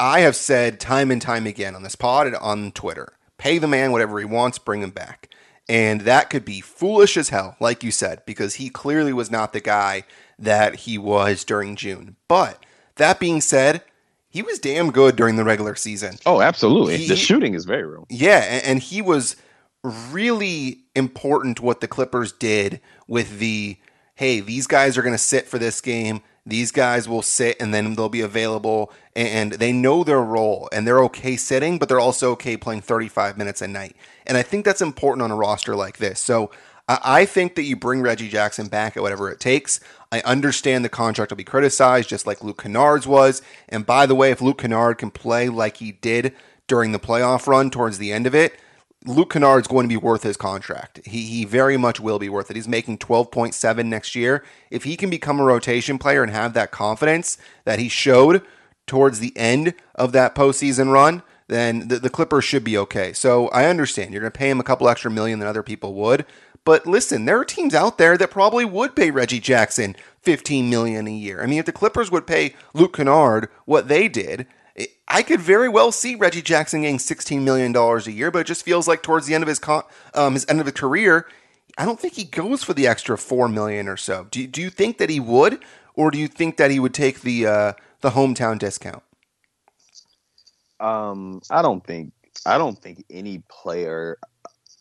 [0.00, 3.68] I have said time and time again on this pod and on Twitter pay the
[3.68, 5.28] man whatever he wants, bring him back.
[5.72, 9.54] And that could be foolish as hell, like you said, because he clearly was not
[9.54, 10.04] the guy
[10.38, 12.16] that he was during June.
[12.28, 12.62] But
[12.96, 13.82] that being said,
[14.28, 16.16] he was damn good during the regular season.
[16.26, 16.98] Oh, absolutely.
[16.98, 18.06] He- the shooting is very real.
[18.10, 19.36] Yeah, and, and he was
[19.82, 23.78] really important what the Clippers did with the
[24.14, 26.20] hey, these guys are going to sit for this game.
[26.44, 30.86] These guys will sit and then they'll be available and they know their role and
[30.86, 33.94] they're okay sitting, but they're also okay playing 35 minutes a night.
[34.26, 36.18] And I think that's important on a roster like this.
[36.18, 36.50] So
[36.88, 39.78] I think that you bring Reggie Jackson back at whatever it takes.
[40.10, 43.40] I understand the contract will be criticized, just like Luke Kennard's was.
[43.68, 46.34] And by the way, if Luke Kennard can play like he did
[46.66, 48.54] during the playoff run towards the end of it,
[49.04, 51.00] Luke Kennard's going to be worth his contract.
[51.04, 52.56] He he very much will be worth it.
[52.56, 54.44] He's making 12.7 next year.
[54.70, 58.42] If he can become a rotation player and have that confidence that he showed
[58.86, 63.12] towards the end of that postseason run, then the, the Clippers should be okay.
[63.12, 65.94] So I understand you're going to pay him a couple extra million than other people
[65.94, 66.24] would.
[66.64, 71.08] But listen, there are teams out there that probably would pay Reggie Jackson 15 million
[71.08, 71.42] a year.
[71.42, 74.46] I mean, if the Clippers would pay Luke Kennard what they did,
[75.08, 78.64] I could very well see Reggie Jackson getting $16 million a year, but it just
[78.64, 81.26] feels like towards the end of his con- um, his end of his career,
[81.76, 84.26] I don't think he goes for the extra 4 million or so.
[84.30, 85.62] Do, do you think that he would,
[85.94, 89.02] or do you think that he would take the uh, the hometown discount?
[90.80, 92.12] Um, I don't think
[92.46, 94.18] I don't think any player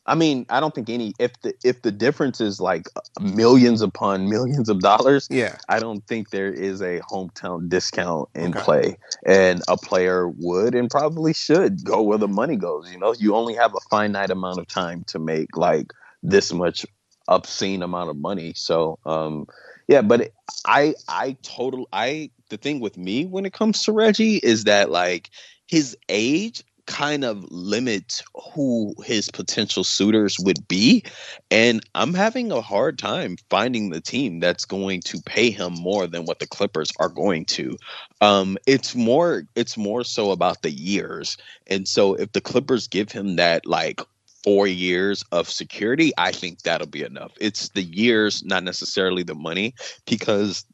[0.07, 2.87] I mean, I don't think any if the if the difference is like
[3.19, 8.55] millions upon millions of dollars, yeah, I don't think there is a hometown discount in
[8.55, 8.63] okay.
[8.63, 12.91] play, and a player would and probably should go where the money goes.
[12.91, 16.85] You know, you only have a finite amount of time to make like this much
[17.27, 18.53] obscene amount of money.
[18.55, 19.47] So, um,
[19.87, 20.31] yeah, but
[20.65, 24.89] I I total I the thing with me when it comes to Reggie is that
[24.89, 25.29] like
[25.67, 31.03] his age kind of limit who his potential suitors would be.
[31.49, 36.05] And I'm having a hard time finding the team that's going to pay him more
[36.05, 37.77] than what the Clippers are going to.
[38.19, 41.37] Um, it's more it's more so about the years.
[41.67, 44.01] And so if the Clippers give him that like
[44.43, 47.31] four years of security, I think that'll be enough.
[47.39, 49.73] It's the years, not necessarily the money,
[50.05, 50.65] because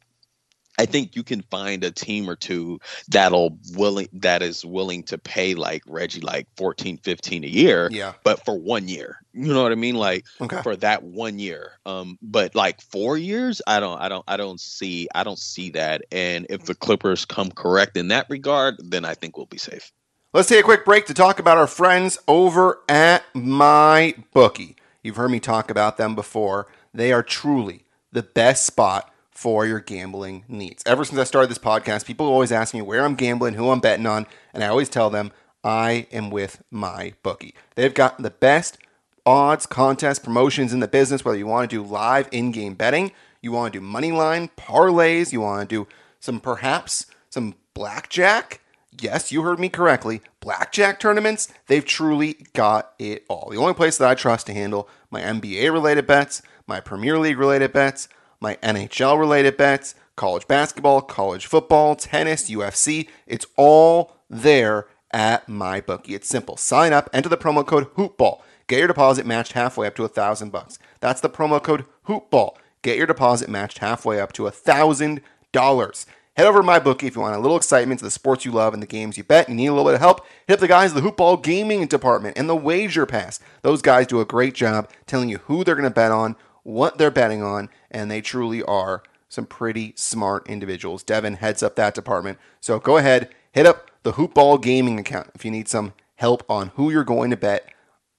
[0.77, 5.17] I think you can find a team or two that'll willing that is willing to
[5.17, 8.13] pay like Reggie like 14 15 a year yeah.
[8.23, 9.19] but for one year.
[9.33, 9.95] You know what I mean?
[9.95, 10.61] Like okay.
[10.61, 11.73] for that one year.
[11.85, 15.71] Um but like 4 years I don't I don't I don't see I don't see
[15.71, 16.03] that.
[16.11, 19.91] And if the Clippers come correct in that regard then I think we'll be safe.
[20.33, 24.75] Let's take a quick break to talk about our friends over at my bookie.
[25.01, 26.67] You've heard me talk about them before.
[26.93, 30.81] They are truly the best spot for your gambling needs.
[30.87, 33.79] Ever since I started this podcast, people always ask me where I'm gambling, who I'm
[33.79, 35.31] betting on, and I always tell them
[35.63, 37.53] I am with my bookie.
[37.75, 38.79] They've got the best
[39.27, 43.11] odds, contests, promotions in the business, whether you want to do live in game betting,
[43.39, 45.87] you want to do money line, parlays, you want to do
[46.19, 48.59] some perhaps some blackjack.
[48.99, 50.21] Yes, you heard me correctly.
[50.39, 53.51] Blackjack tournaments, they've truly got it all.
[53.51, 57.37] The only place that I trust to handle my NBA related bets, my Premier League
[57.37, 58.07] related bets,
[58.39, 63.07] my NHL related bets, college basketball, college football, tennis, UFC.
[63.25, 66.15] It's all there at my bookie.
[66.15, 66.57] It's simple.
[66.57, 68.41] Sign up, enter the promo code HoopBall.
[68.67, 70.77] Get your deposit matched halfway up to a thousand bucks.
[70.99, 72.55] That's the promo code HoopBall.
[72.81, 75.21] Get your deposit matched halfway up to a thousand
[75.51, 76.05] dollars.
[76.35, 78.51] Head over to my bookie if you want a little excitement to the sports you
[78.51, 79.49] love and the games you bet.
[79.49, 80.23] You need a little bit of help.
[80.47, 83.39] Hit up the guys the Hoopball Gaming Department and the Wager Pass.
[83.63, 86.35] Those guys do a great job telling you who they're going to bet on,
[86.67, 91.01] what they're betting on, and they truly are some pretty smart individuals.
[91.01, 92.37] Devin heads up that department.
[92.59, 96.71] So go ahead, hit up the Hoopball Gaming account if you need some help on
[96.75, 97.69] who you're going to bet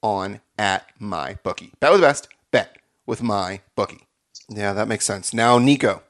[0.03, 1.73] on at my bookie.
[1.79, 4.07] Bet with the best, bet with my bookie.
[4.49, 5.35] Yeah, that makes sense.
[5.35, 6.03] Now, Nico,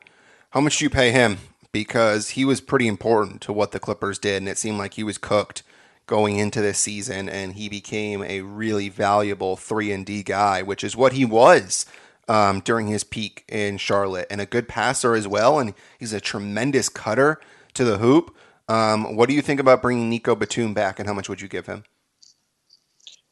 [0.50, 1.38] how much do you pay him?
[1.72, 5.02] Because he was pretty important to what the Clippers did, and it seemed like he
[5.02, 5.64] was cooked
[6.06, 10.84] going into this season, and he became a really valuable three and D guy, which
[10.84, 11.84] is what he was
[12.28, 15.58] um, during his peak in Charlotte, and a good passer as well.
[15.58, 17.40] And he's a tremendous cutter
[17.74, 18.34] to the hoop.
[18.68, 21.48] Um, what do you think about bringing Nico Batum back, and how much would you
[21.48, 21.84] give him?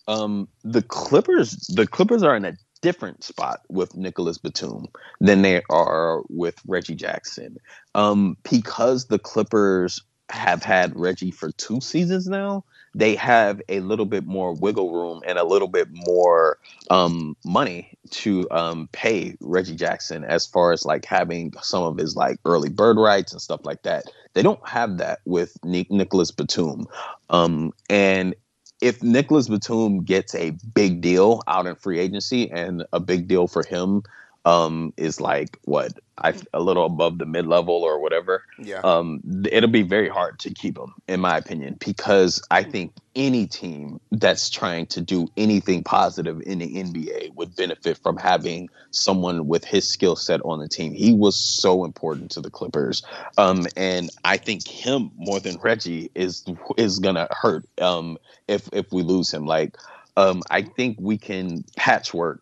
[0.09, 4.87] Um, the Clippers, the Clippers are in a different spot with Nicholas Batum
[5.21, 7.59] than they are with Reggie Jackson,
[7.95, 12.65] um, because the Clippers have had Reggie for two seasons now
[12.97, 16.59] they have a little bit more wiggle room and a little bit more
[16.91, 22.17] um, money to um, pay Reggie Jackson as far as like having some of his
[22.17, 24.05] like early bird rights and stuff like that.
[24.33, 26.87] They don't have that with Nicholas Batum.
[27.29, 28.35] Um, and
[28.81, 33.47] if Nicholas Batum gets a big deal out in free agency and a big deal
[33.47, 34.05] for him
[34.47, 38.45] um, is like what I a little above the mid level or whatever.
[38.59, 38.81] Yeah.
[38.85, 43.47] Um, it'll be very hard to keep him, in my opinion, because I think any
[43.49, 49.49] team that's trying to do anything positive in the NBA would benefit from having someone
[49.49, 50.95] with his skill set on the team.
[50.95, 53.03] He was so important to the Clippers,
[53.37, 56.45] um, and I think him more than Reggie is
[56.77, 59.45] is gonna hurt um, if if we lose him.
[59.45, 59.77] Like.
[60.19, 62.41] Um, I think we can patchwork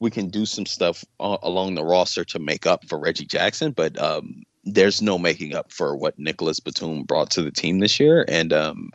[0.00, 4.00] we can do some stuff along the roster to make up for Reggie Jackson, but
[4.00, 8.24] um, there's no making up for what Nicholas Batum brought to the team this year.
[8.28, 8.90] And um,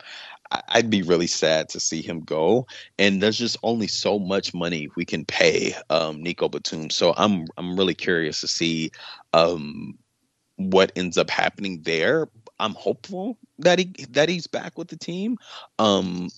[0.68, 2.66] I'd be really sad to see him go.
[2.98, 6.90] And there's just only so much money we can pay um, Nico Batum.
[6.90, 8.90] So I'm I'm really curious to see
[9.32, 9.98] um,
[10.56, 12.28] what ends up happening there.
[12.60, 15.38] I'm hopeful that he that he's back with the team.
[15.78, 16.28] Um,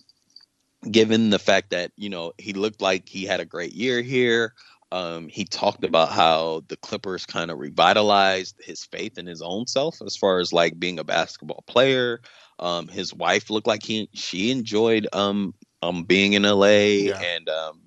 [0.91, 4.55] given the fact that you know he looked like he had a great year here.
[4.93, 9.67] Um, he talked about how the Clippers kind of revitalized his faith in his own
[9.67, 12.21] self as far as like being a basketball player.
[12.61, 17.21] Um, his wife looked like he she enjoyed um, um being in LA yeah.
[17.21, 17.81] and um,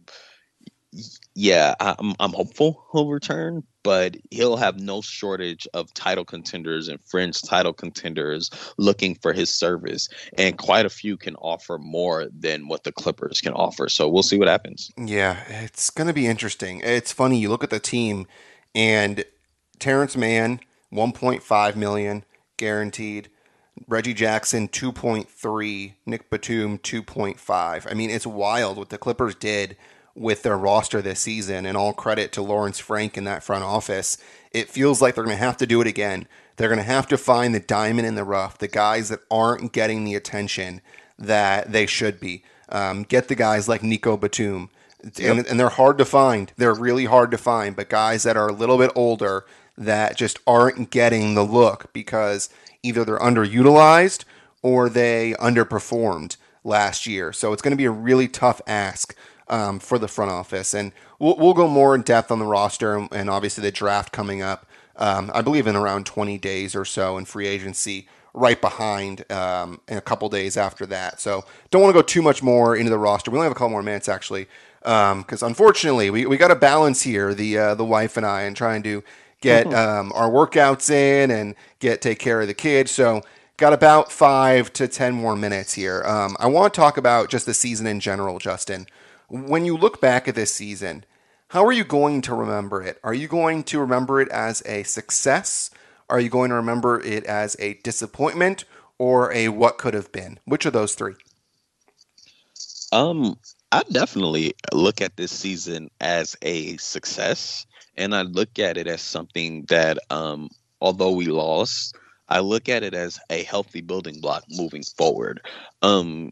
[1.35, 6.99] yeah, I'm I'm hopeful he'll return, but he'll have no shortage of title contenders and
[7.01, 12.67] fringe title contenders looking for his service, and quite a few can offer more than
[12.67, 13.87] what the Clippers can offer.
[13.87, 14.91] So we'll see what happens.
[14.97, 16.81] Yeah, it's to be interesting.
[16.83, 18.25] It's funny you look at the team,
[18.73, 19.23] and
[19.77, 20.59] Terance Mann,
[20.91, 22.25] 1.5 million
[22.57, 23.29] guaranteed.
[23.87, 27.87] Reggie Jackson 2.3, Nick Batum 2.5.
[27.89, 29.77] I mean, it's wild what the Clippers did
[30.19, 34.17] with their roster this season, and all credit to Lawrence Frank in that front office.
[34.51, 36.27] It feels like they're going to have to do it again.
[36.57, 39.71] They're going to have to find the diamond in the rough, the guys that aren't
[39.71, 40.81] getting the attention
[41.17, 42.43] that they should be.
[42.67, 44.69] Um, get the guys like Nico Batum.
[45.03, 45.37] Yep.
[45.37, 46.51] And, and they're hard to find.
[46.57, 49.45] They're really hard to find, but guys that are a little bit older
[49.77, 52.49] that just aren't getting the look because
[52.83, 54.25] either they're underutilized
[54.61, 57.31] or they underperformed last year.
[57.31, 59.15] So it's going to be a really tough ask
[59.49, 60.73] um, for the front office.
[60.73, 64.11] And we'll, we'll go more in depth on the roster and, and obviously the draft
[64.11, 68.59] coming up, um, I believe in around 20 days or so in free agency, right
[68.59, 71.19] behind um, in a couple days after that.
[71.19, 73.31] So don't want to go too much more into the roster.
[73.31, 74.47] We only have a couple more minutes actually.
[74.81, 78.43] Because um, unfortunately, we, we got a balance here, the uh, the wife and I,
[78.43, 79.03] and trying to
[79.41, 82.91] get um, our workouts in and get take care of the kids.
[82.91, 83.21] So
[83.57, 86.03] got about five to ten more minutes here.
[86.05, 88.87] Um, I want to talk about just the season in general, Justin.
[89.29, 91.05] When you look back at this season,
[91.49, 92.99] how are you going to remember it?
[93.03, 95.69] Are you going to remember it as a success?
[96.09, 98.65] Are you going to remember it as a disappointment
[98.97, 100.39] or a what could have been?
[100.45, 101.13] Which of those three?
[102.91, 103.37] Um,
[103.71, 109.01] I definitely look at this season as a success, and I look at it as
[109.01, 110.49] something that, um,
[110.81, 111.95] although we lost,
[112.27, 115.41] I look at it as a healthy building block moving forward.
[115.83, 116.31] Um,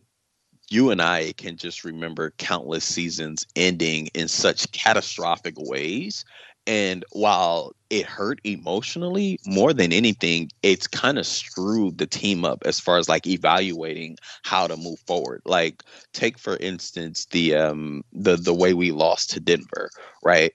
[0.70, 6.26] you and I can just remember countless seasons ending in such catastrophic ways.
[6.66, 12.62] And while it hurt emotionally more than anything, it's kind of screwed the team up
[12.66, 15.42] as far as like evaluating how to move forward.
[15.46, 19.90] Like take for instance the um the the way we lost to Denver,
[20.24, 20.52] right?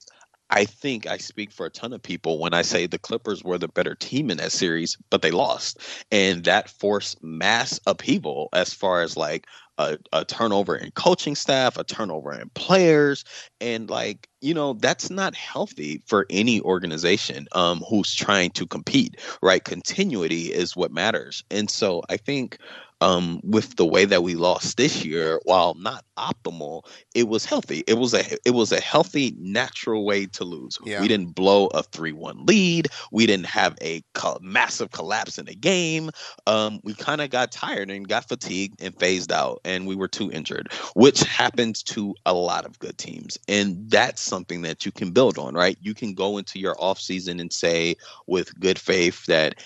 [0.51, 3.57] I think I speak for a ton of people when I say the Clippers were
[3.57, 5.79] the better team in that series, but they lost.
[6.11, 9.47] And that forced mass upheaval as far as like
[9.79, 13.25] a, a turnover in coaching staff, a turnover in players,
[13.61, 19.17] and like you know that's not healthy for any organization um, who's trying to compete.
[19.43, 22.59] Right, continuity is what matters, and so I think
[23.03, 26.87] um, with the way that we lost this year, while not optimal,
[27.17, 27.83] it was healthy.
[27.89, 30.79] It was a it was a healthy, natural way to lose.
[30.85, 31.01] Yeah.
[31.01, 32.89] We didn't blow a three one lead.
[33.11, 36.11] We didn't have a co- massive collapse in the game.
[36.47, 40.09] Um, we kind of got tired and got fatigued and phased out, and we were
[40.09, 43.37] too injured, which happens to a lot of good teams.
[43.49, 45.77] And that's something that you can build on, right?
[45.81, 47.97] You can go into your off season and say
[48.29, 49.57] with good faith that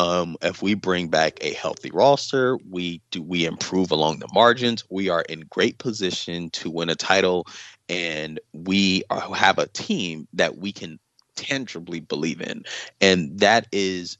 [0.00, 4.82] um, if we bring back a healthy roster, we do we improve along the margins.
[4.88, 7.46] We are in great position to win a title,
[7.90, 10.98] and we are, have a team that we can
[11.36, 12.64] tangibly believe in,
[13.02, 14.16] and that is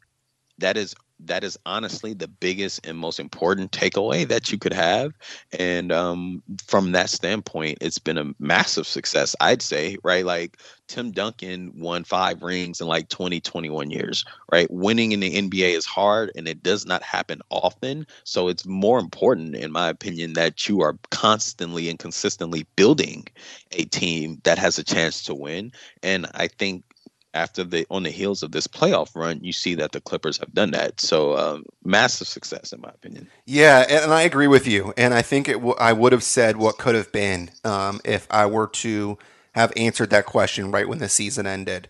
[0.59, 5.13] that is that is honestly the biggest and most important takeaway that you could have.
[5.59, 10.25] And um, from that standpoint, it's been a massive success, I'd say, right?
[10.25, 10.59] Like
[10.91, 14.69] Tim Duncan won five rings in like 20, 21 years, right?
[14.71, 18.09] Winning in the NBA is hard and it does not happen often.
[18.25, 23.29] So it's more important, in my opinion, that you are constantly and consistently building
[23.71, 25.71] a team that has a chance to win.
[26.03, 26.83] And I think
[27.35, 30.53] after the on the heels of this playoff run, you see that the Clippers have
[30.53, 31.01] done that.
[31.01, 33.31] So um, massive success, in my opinion.
[33.47, 34.93] Yeah, and I agree with you.
[34.97, 38.27] And I think it w- I would have said what could have been um, if
[38.29, 39.19] I were to
[39.55, 41.89] have answered that question right when the season ended.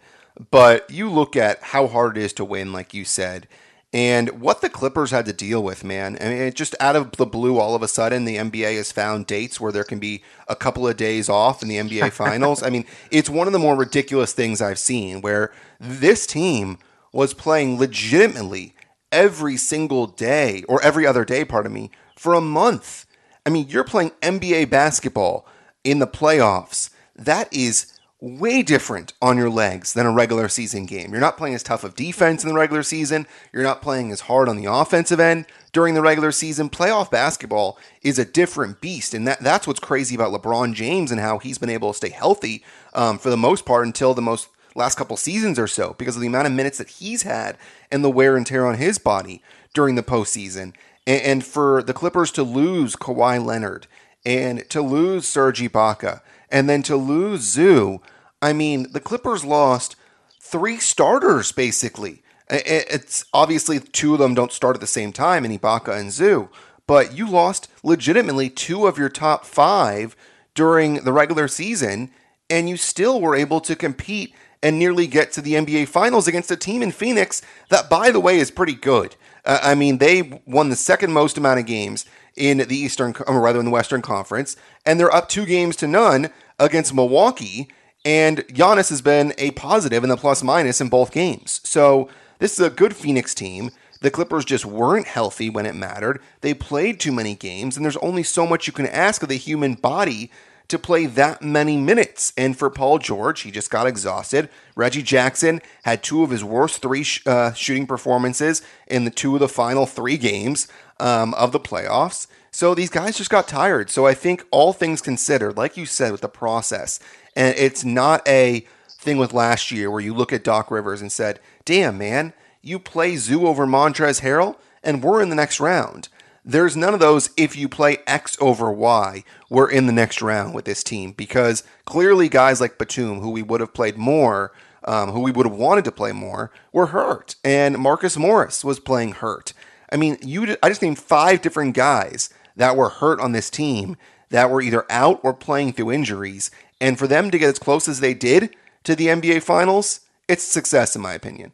[0.50, 3.46] But you look at how hard it is to win, like you said,
[3.92, 6.16] and what the Clippers had to deal with, man.
[6.20, 9.26] I mean, just out of the blue, all of a sudden, the NBA has found
[9.26, 12.62] dates where there can be a couple of days off in the NBA Finals.
[12.62, 16.78] I mean, it's one of the more ridiculous things I've seen where this team
[17.12, 18.74] was playing legitimately
[19.10, 23.06] every single day or every other day, pardon me, for a month.
[23.44, 25.48] I mean, you're playing NBA basketball
[25.82, 26.90] in the playoffs.
[27.20, 31.10] That is way different on your legs than a regular season game.
[31.10, 33.26] You're not playing as tough of defense in the regular season.
[33.52, 36.68] You're not playing as hard on the offensive end during the regular season.
[36.68, 41.20] Playoff basketball is a different beast, and that, that's what's crazy about LeBron James and
[41.20, 42.64] how he's been able to stay healthy
[42.94, 46.22] um, for the most part until the most last couple seasons or so because of
[46.22, 47.58] the amount of minutes that he's had
[47.90, 49.42] and the wear and tear on his body
[49.74, 50.74] during the postseason.
[51.06, 53.86] And, and for the Clippers to lose Kawhi Leonard
[54.24, 56.20] and to lose Serge Ibaka
[56.50, 58.00] and then to lose Zoo,
[58.42, 59.96] I mean, the Clippers lost
[60.40, 62.22] three starters basically.
[62.48, 66.48] It's obviously two of them don't start at the same time in Ibaka and Zoo,
[66.86, 70.16] but you lost legitimately two of your top five
[70.54, 72.10] during the regular season,
[72.48, 76.50] and you still were able to compete and nearly get to the NBA Finals against
[76.50, 79.14] a team in Phoenix that, by the way, is pretty good.
[79.44, 82.04] Uh, I mean, they won the second most amount of games
[82.36, 85.86] in the Eastern, or rather in the Western Conference, and they're up two games to
[85.86, 87.68] none against Milwaukee.
[88.04, 91.60] And Giannis has been a positive in the plus minus in both games.
[91.64, 93.70] So this is a good Phoenix team.
[94.00, 96.22] The Clippers just weren't healthy when it mattered.
[96.40, 99.36] They played too many games, and there's only so much you can ask of the
[99.36, 100.30] human body
[100.70, 102.32] to play that many minutes.
[102.36, 104.48] And for Paul George, he just got exhausted.
[104.74, 109.34] Reggie Jackson had two of his worst three sh- uh, shooting performances in the two
[109.34, 110.68] of the final three games
[110.98, 112.26] um, of the playoffs.
[112.50, 113.90] So these guys just got tired.
[113.90, 116.98] So I think all things considered, like you said, with the process,
[117.36, 121.12] and it's not a thing with last year where you look at Doc Rivers and
[121.12, 126.08] said, damn, man, you play Zoo over Montrezl Harrell, and we're in the next round.
[126.44, 130.54] There's none of those if you play X over Y, we're in the next round
[130.54, 134.52] with this team because clearly guys like Batum, who we would have played more,
[134.84, 137.36] um, who we would have wanted to play more, were hurt.
[137.44, 139.52] And Marcus Morris was playing hurt.
[139.92, 143.96] I mean, you I just named five different guys that were hurt on this team
[144.30, 146.50] that were either out or playing through injuries.
[146.80, 150.44] And for them to get as close as they did to the NBA Finals, it's
[150.44, 151.52] success in my opinion.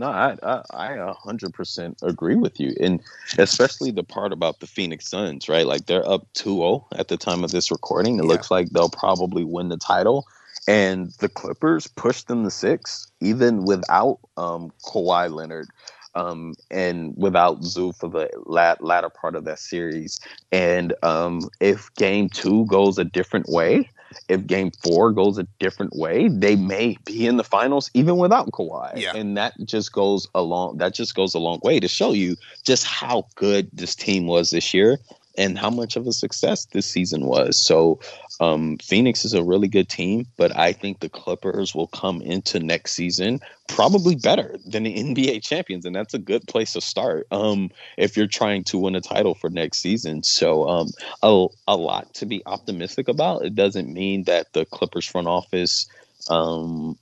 [0.00, 0.34] No, I
[0.70, 3.02] I a hundred percent agree with you, and
[3.36, 5.66] especially the part about the Phoenix Suns, right?
[5.66, 8.18] Like they're up 2-0 at the time of this recording.
[8.18, 8.28] It yeah.
[8.28, 10.26] looks like they'll probably win the title,
[10.66, 15.68] and the Clippers pushed them to six, even without um, Kawhi Leonard.
[16.16, 20.18] Um, and without Zoo for the lat- latter part of that series.
[20.50, 23.88] And um, if game two goes a different way,
[24.28, 28.50] if game four goes a different way, they may be in the finals even without
[28.52, 28.96] Kawhi.
[28.96, 29.14] Yeah.
[29.14, 32.84] And that just goes along that just goes a long way to show you just
[32.84, 34.98] how good this team was this year
[35.38, 37.58] and how much of a success this season was.
[37.58, 38.00] So
[38.40, 42.58] um, Phoenix is a really good team, but I think the Clippers will come into
[42.58, 47.26] next season probably better than the NBA champions, and that's a good place to start
[47.30, 50.22] um, if you're trying to win a title for next season.
[50.22, 50.88] So um,
[51.22, 53.44] a, a lot to be optimistic about.
[53.44, 55.86] It doesn't mean that the Clippers front office
[56.28, 56.98] um,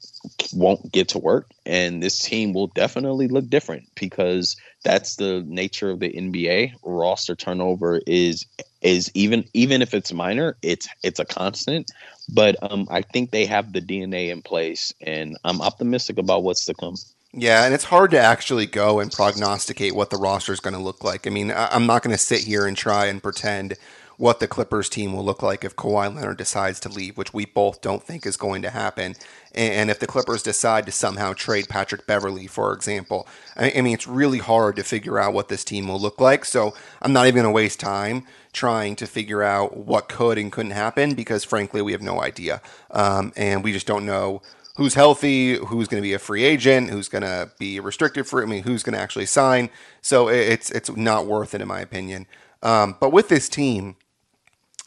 [0.53, 5.91] won't get to work, and this team will definitely look different because that's the nature
[5.91, 6.73] of the NBA.
[6.83, 8.47] Roster turnover is
[8.81, 11.91] is even even if it's minor, it's it's a constant.
[12.33, 16.65] But um, I think they have the DNA in place, and I'm optimistic about what's
[16.67, 16.95] to come.
[17.33, 20.81] Yeah, and it's hard to actually go and prognosticate what the roster is going to
[20.81, 21.27] look like.
[21.27, 23.75] I mean, I'm not going to sit here and try and pretend
[24.19, 27.47] what the Clippers team will look like if Kawhi Leonard decides to leave, which we
[27.47, 29.15] both don't think is going to happen.
[29.55, 34.09] And if the Clippers decide to somehow trade Patrick Beverley, for example, I mean, it's
[34.09, 36.45] really hard to figure out what this team will look like.
[36.45, 40.51] So I'm not even going to waste time trying to figure out what could and
[40.51, 42.61] couldn't happen because, frankly, we have no idea.
[42.91, 44.43] Um, and we just don't know
[44.77, 48.43] who's healthy, who's going to be a free agent, who's going to be restricted for.
[48.43, 49.71] I mean, who's going to actually sign.
[50.03, 52.27] So it's it's not worth it, in my opinion.
[52.65, 53.95] Um, but with this team,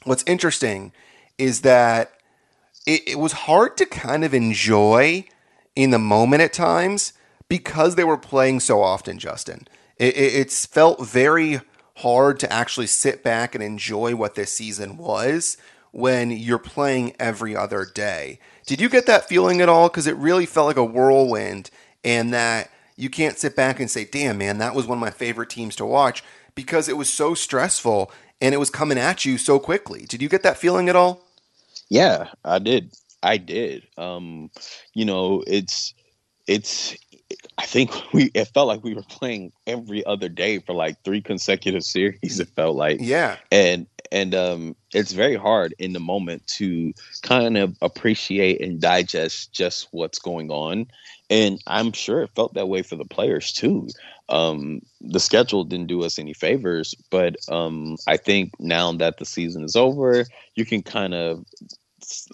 [0.04, 0.92] what's interesting
[1.38, 2.12] is that
[2.86, 5.26] it, it was hard to kind of enjoy
[5.76, 7.14] in the moment at times
[7.48, 9.68] because they were playing so often, Justin.
[9.98, 11.62] It, it, it's felt very
[11.98, 15.58] hard to actually sit back and enjoy what this season was
[15.92, 18.40] when you're playing every other day.
[18.66, 19.90] Did you get that feeling at all?
[19.90, 21.70] Because it really felt like a whirlwind,
[22.04, 25.12] and that you can't sit back and say, damn, man, that was one of my
[25.12, 26.24] favorite teams to watch
[26.56, 28.12] because it was so stressful
[28.42, 30.06] and it was coming at you so quickly.
[30.08, 31.22] Did you get that feeling at all?
[31.90, 32.94] Yeah, I did.
[33.24, 33.88] I did.
[33.98, 34.50] Um,
[34.94, 35.94] you know, it's
[36.48, 36.96] it's
[37.58, 41.22] I think we it felt like we were playing every other day for like three
[41.22, 42.40] consecutive series.
[42.40, 47.58] It felt like yeah, and and um, it's very hard in the moment to kind
[47.58, 50.88] of appreciate and digest just what's going on.
[51.30, 53.88] And I'm sure it felt that way for the players too.
[54.28, 59.26] Um, the schedule didn't do us any favors, but um, I think now that the
[59.26, 60.26] season is over,
[60.56, 61.46] you can kind of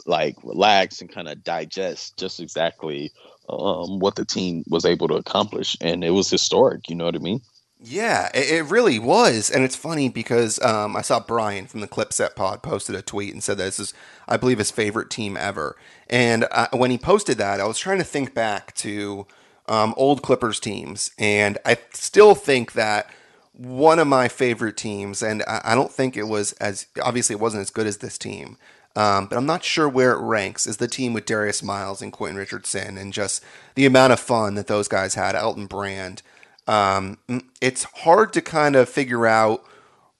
[0.06, 3.12] like relax and kind of digest just exactly
[3.50, 6.89] um, what the team was able to accomplish, and it was historic.
[6.89, 7.41] You know what I mean?
[7.80, 12.36] Yeah, it, really was, and it's funny because um, I saw Brian from the Clipset
[12.36, 13.93] Pod posted a tweet and said this is,
[14.28, 15.76] I believe, his favorite team ever.
[16.10, 19.28] And uh, when he posted that, I was trying to think back to
[19.68, 23.12] um, old Clippers teams, and I still think that
[23.54, 27.39] one of my favorite teams, and I, I don't think it was as obviously it
[27.39, 28.58] wasn't as good as this team,
[28.98, 32.12] um, but I'm not sure where it ranks, is the team with Darius Miles and
[32.12, 33.43] Quentin Richardson and just
[33.76, 36.24] the amount of fun that those guys had, Elton Brand.
[36.66, 37.20] Um,
[37.62, 39.64] it's hard to kind of figure out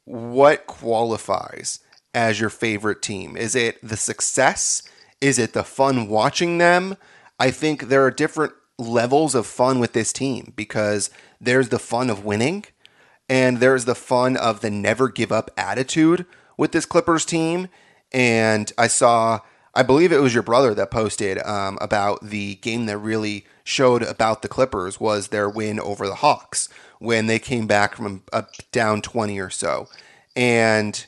[0.06, 1.80] what qualifies
[2.14, 3.36] as your favorite team.
[3.36, 4.84] Is it the success?
[5.20, 6.98] Is it the fun watching them?
[7.40, 11.10] I think there are different levels of fun with this team because
[11.42, 12.66] there's the fun of winning
[13.28, 17.70] and there's the fun of the never give up attitude with this Clippers team
[18.12, 19.40] and I saw,
[19.74, 24.02] I believe it was your brother that posted um, about the game that really showed
[24.02, 28.46] about the Clippers was their win over the Hawks when they came back from a
[28.72, 29.88] down 20 or so.
[30.36, 31.06] And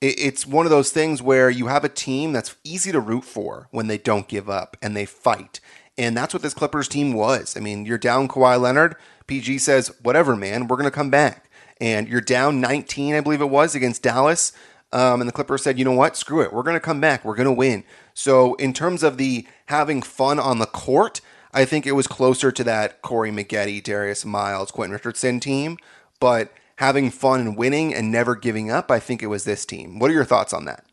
[0.00, 3.68] it's one of those things where you have a team that's easy to root for
[3.70, 5.60] when they don't give up and they fight.
[5.96, 7.56] And that's what this Clippers team was.
[7.56, 8.96] I mean, you're down Kawhi Leonard.
[9.26, 11.48] PG says, whatever, man, we're going to come back.
[11.80, 14.52] And you're down 19, I believe it was, against Dallas.
[14.92, 16.16] Um, and the Clippers said, you know what?
[16.16, 16.52] Screw it.
[16.52, 17.24] We're going to come back.
[17.24, 17.84] We're going to win.
[18.14, 21.20] So, in terms of the having fun on the court,
[21.54, 25.78] I think it was closer to that Corey Maggette, Darius Miles, Quentin Richardson team.
[26.20, 29.98] But having fun and winning and never giving up, I think it was this team.
[29.98, 30.84] What are your thoughts on that?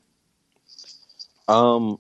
[1.47, 2.00] Um,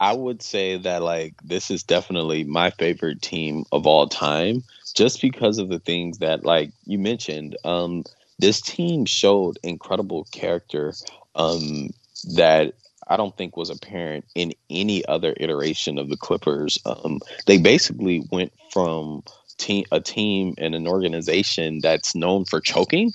[0.00, 4.62] I would say that like this is definitely my favorite team of all time,
[4.94, 7.56] just because of the things that like you mentioned.
[7.64, 8.04] Um,
[8.38, 10.92] this team showed incredible character
[11.34, 11.90] um,
[12.34, 12.74] that
[13.08, 16.78] I don't think was apparent in any other iteration of the Clippers.
[16.84, 19.22] Um, they basically went from
[19.58, 23.12] team, a team and an organization that's known for choking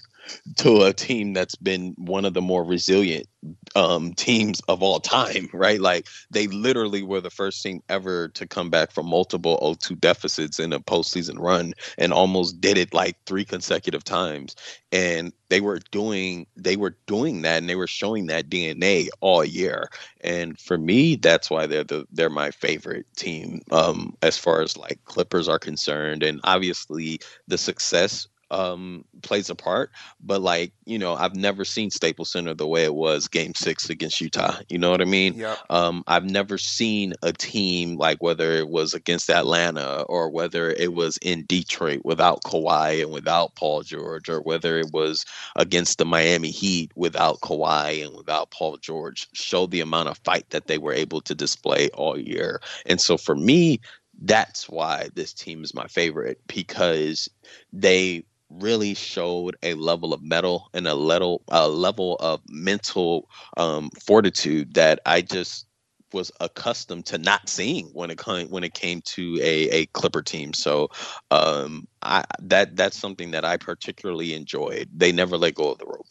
[0.58, 3.28] to a team that's been one of the more resilient
[3.76, 5.80] um, teams of all time, right?
[5.80, 10.60] Like they literally were the first team ever to come back from multiple 0-2 deficits
[10.60, 14.56] in a postseason run and almost did it like three consecutive times.
[14.92, 19.44] And they were doing they were doing that and they were showing that DNA all
[19.44, 19.90] year.
[20.22, 24.78] And for me, that's why they're the they're my favorite team um, as far as
[24.78, 26.24] like Clippers are concerned.
[26.24, 29.90] And obviously the success um, plays a part.
[30.22, 33.90] But like you know, I've never seen Staples Center the way it was Game Six
[33.90, 34.58] against Utah.
[34.70, 35.34] You know what I mean?
[35.36, 35.56] Yeah.
[35.70, 40.94] Um, I've never seen a team like whether it was against Atlanta or whether it
[40.94, 45.26] was in Detroit without Kawhi and without Paul George, or whether it was
[45.56, 50.50] against the Miami Heat without Kawhi and without Paul George, show the amount of fight
[50.50, 52.62] that they were able to display all year.
[52.86, 53.80] And so for me,
[54.24, 57.30] that's why this team is my favorite because
[57.74, 58.24] they
[58.60, 64.74] really showed a level of mettle and a level a level of mental um, fortitude
[64.76, 65.68] that I just
[66.14, 70.22] was accustomed to not seeing when it came when it came to a, a Clipper
[70.22, 70.54] team.
[70.54, 70.90] So
[71.32, 74.90] um, I that that's something that I particularly enjoyed.
[74.96, 76.08] They never let go of the rope.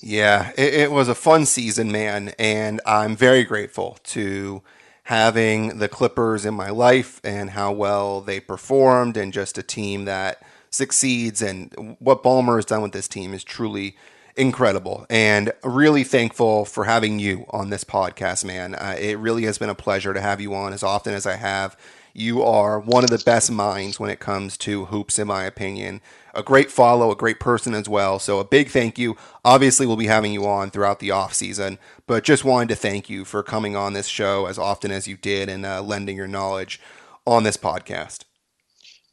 [0.00, 4.62] Yeah, it, it was a fun season, man, and I'm very grateful to
[5.04, 10.04] having the Clippers in my life and how well they performed and just a team
[10.06, 10.42] that
[10.72, 11.40] succeeds.
[11.40, 13.96] And what Ballmer has done with this team is truly
[14.34, 18.74] incredible and really thankful for having you on this podcast, man.
[18.74, 21.36] Uh, it really has been a pleasure to have you on as often as I
[21.36, 21.76] have.
[22.14, 26.02] You are one of the best minds when it comes to hoops, in my opinion.
[26.34, 28.18] A great follow, a great person as well.
[28.18, 29.16] So a big thank you.
[29.44, 33.08] Obviously, we'll be having you on throughout the off season, but just wanted to thank
[33.08, 36.28] you for coming on this show as often as you did and uh, lending your
[36.28, 36.80] knowledge
[37.26, 38.24] on this podcast.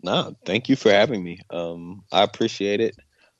[0.03, 1.39] No, thank you for having me.
[1.49, 2.95] Um, I appreciate it.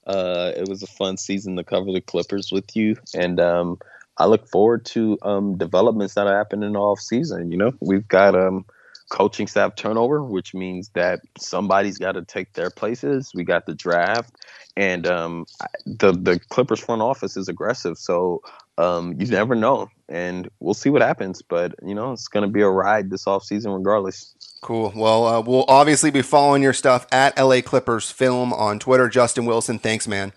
[0.05, 3.77] Uh, it was a fun season to cover the Clippers with you, and um,
[4.17, 7.51] I look forward to um, developments that are happening off season.
[7.51, 8.65] You know, we've got um,
[9.09, 13.31] coaching staff turnover, which means that somebody's got to take their places.
[13.33, 14.35] We got the draft,
[14.75, 15.45] and um,
[15.85, 18.41] the the Clippers front office is aggressive, so
[18.79, 21.41] um, you never know, and we'll see what happens.
[21.41, 24.33] But you know, it's going to be a ride this offseason regardless.
[24.61, 24.93] Cool.
[24.95, 29.09] Well, uh, we'll obviously be following your stuff at LA Clippers Film on Twitter.
[29.09, 30.31] Justin Wilson, thanks, man.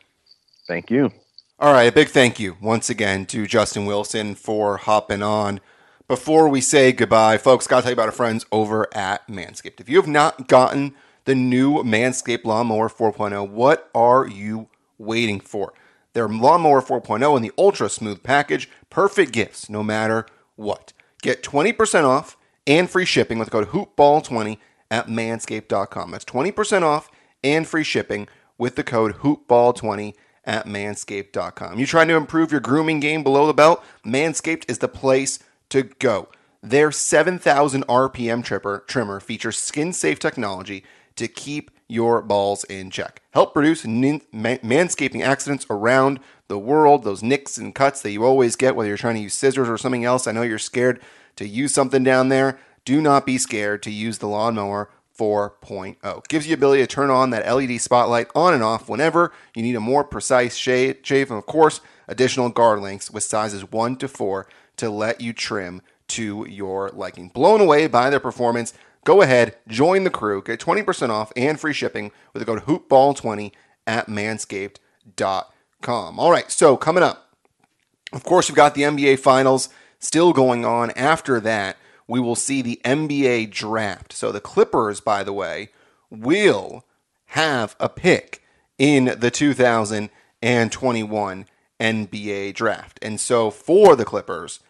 [0.66, 1.10] Thank you.
[1.58, 5.60] All right, a big thank you once again to Justin Wilson for hopping on.
[6.08, 9.80] Before we say goodbye, folks, got to tell you about our friends over at Manscaped.
[9.80, 14.68] If you have not gotten the new Manscaped Lawnmower 4.0, what are you
[14.98, 15.72] waiting for?
[16.14, 20.92] Their Lawnmower 4.0 and the Ultra Smooth package, perfect gifts no matter what.
[21.22, 22.36] Get 20% off
[22.66, 24.58] and free shipping with the code HoopBall20
[24.90, 26.10] at manscaped.com.
[26.10, 27.10] That's 20% off
[27.42, 31.78] and free shipping with the code HoopBall20 at manscaped.com.
[31.78, 33.82] You trying to improve your grooming game below the belt?
[34.04, 35.38] Manscaped is the place
[35.70, 36.28] to go.
[36.62, 40.84] Their 7,000 RPM trimmer, trimmer features skin safe technology
[41.16, 43.22] to keep your balls in check.
[43.32, 48.56] Help reduce nin- manscaping accidents around the world, those nicks and cuts that you always
[48.56, 50.26] get, whether you're trying to use scissors or something else.
[50.26, 51.00] I know you're scared
[51.36, 52.58] to use something down there.
[52.84, 56.28] Do not be scared to use the lawnmower 4.0.
[56.28, 59.62] Gives you the ability to turn on that LED spotlight on and off whenever you
[59.62, 63.96] need a more precise shave, shave and of course, additional guard lengths with sizes 1
[63.96, 64.46] to 4
[64.78, 67.28] to let you trim to your liking.
[67.28, 68.74] Blown away by their performance,
[69.04, 73.52] go ahead, join the crew, get 20% off and free shipping with the code HoopBall20
[73.86, 76.18] at manscaped.com.
[76.18, 77.34] All right, so coming up,
[78.12, 80.90] of course, we've got the NBA Finals still going on.
[80.92, 81.76] After that,
[82.06, 84.12] we will see the NBA draft.
[84.12, 85.70] So the Clippers, by the way,
[86.10, 86.84] will
[87.26, 88.42] have a pick
[88.78, 91.46] in the 2021
[91.80, 92.98] NBA draft.
[93.00, 94.60] And so for the Clippers,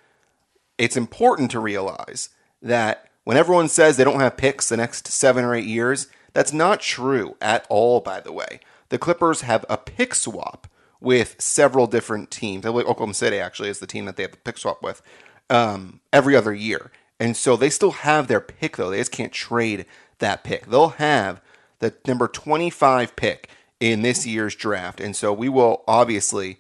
[0.79, 2.31] it's important to realize
[2.61, 6.53] that when everyone says they don't have picks the next seven or eight years, that's
[6.53, 8.61] not true at all, by the way.
[8.89, 10.67] The Clippers have a pick swap
[11.01, 12.65] with several different teams.
[12.65, 15.03] I believe Oklahoma City actually is the team that they have the pick swap with
[15.51, 16.91] um, every other year.
[17.19, 18.91] And so they still have their pick, though.
[18.91, 19.87] They just can't trade
[20.19, 20.67] that pick.
[20.67, 21.41] They'll have
[21.79, 23.51] the number 25 pick
[23.81, 25.01] in this year's draft.
[25.01, 26.59] And so we will obviously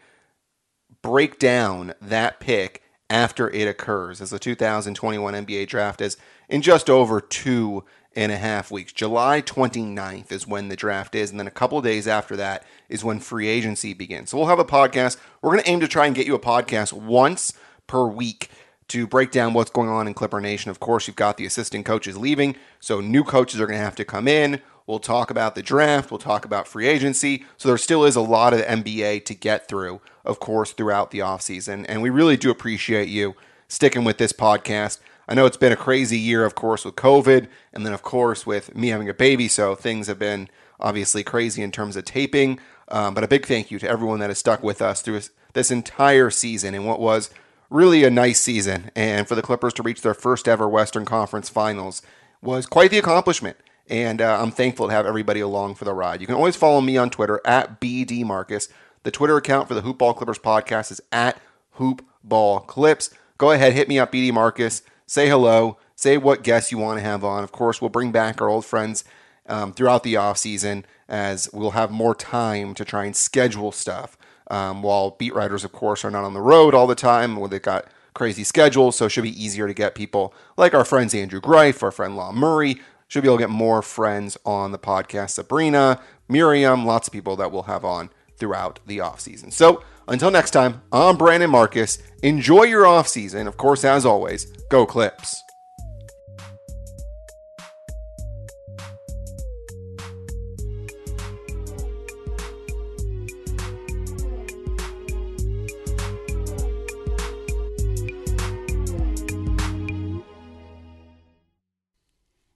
[1.03, 6.17] break down that pick after it occurs as the 2021 NBA draft is
[6.53, 7.83] in just over two
[8.15, 8.93] and a half weeks.
[8.93, 13.03] July 29th is when the draft is, and then a couple days after that is
[13.03, 14.29] when free agency begins.
[14.29, 15.17] So we'll have a podcast.
[15.41, 17.55] We're going to aim to try and get you a podcast once
[17.87, 18.51] per week
[18.89, 20.71] to break down what's going on in Clipper Nation.
[20.71, 23.97] Of course, you've got the assistant coaches leaving, so new coaches are going to have
[23.97, 24.61] to come in.
[24.87, 26.11] We'll talk about the draft.
[26.11, 27.47] We'll talk about free agency.
[27.57, 31.21] So there still is a lot of NBA to get through, of course, throughout the
[31.21, 31.87] offseason.
[31.89, 33.37] And we really do appreciate you
[33.69, 34.99] sticking with this podcast.
[35.33, 38.45] I know it's been a crazy year, of course, with COVID, and then, of course,
[38.45, 39.49] with me having a baby.
[39.49, 42.61] So things have been obviously crazy in terms of taping.
[42.89, 45.23] Um, but a big thank you to everyone that has stuck with us through
[45.55, 47.31] this entire season and what was
[47.71, 48.91] really a nice season.
[48.95, 52.03] And for the Clippers to reach their first ever Western Conference Finals
[52.43, 53.57] was quite the accomplishment.
[53.89, 56.21] And uh, I'm thankful to have everybody along for the ride.
[56.21, 58.69] You can always follow me on Twitter at BDMarcus.
[59.03, 61.41] The Twitter account for the Hoopball Clippers podcast is at
[61.79, 63.09] Hoopball Clips.
[63.39, 64.83] Go ahead, hit me up, BD Marcus.
[65.07, 65.79] Say hello.
[65.95, 67.45] Say what guests you want to have on.
[67.45, 69.05] Of course, we'll bring back our old friends
[69.47, 74.17] um, throughout the off season as we'll have more time to try and schedule stuff.
[74.51, 77.49] Um, while beat writers, of course, are not on the road all the time, where
[77.49, 81.15] they've got crazy schedules, so it should be easier to get people like our friends
[81.15, 82.81] Andrew Greif, our friend Law Murray.
[83.09, 85.31] Should be able to get more friends on the podcast.
[85.31, 89.51] Sabrina, Miriam, lots of people that we'll have on throughout the off season.
[89.51, 91.99] So until next time, I'm Brandon Marcus.
[92.23, 93.47] Enjoy your off season.
[93.47, 95.43] Of course, as always, go Clips.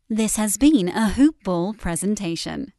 [0.08, 2.72] This has been a Hoop Ball presentation.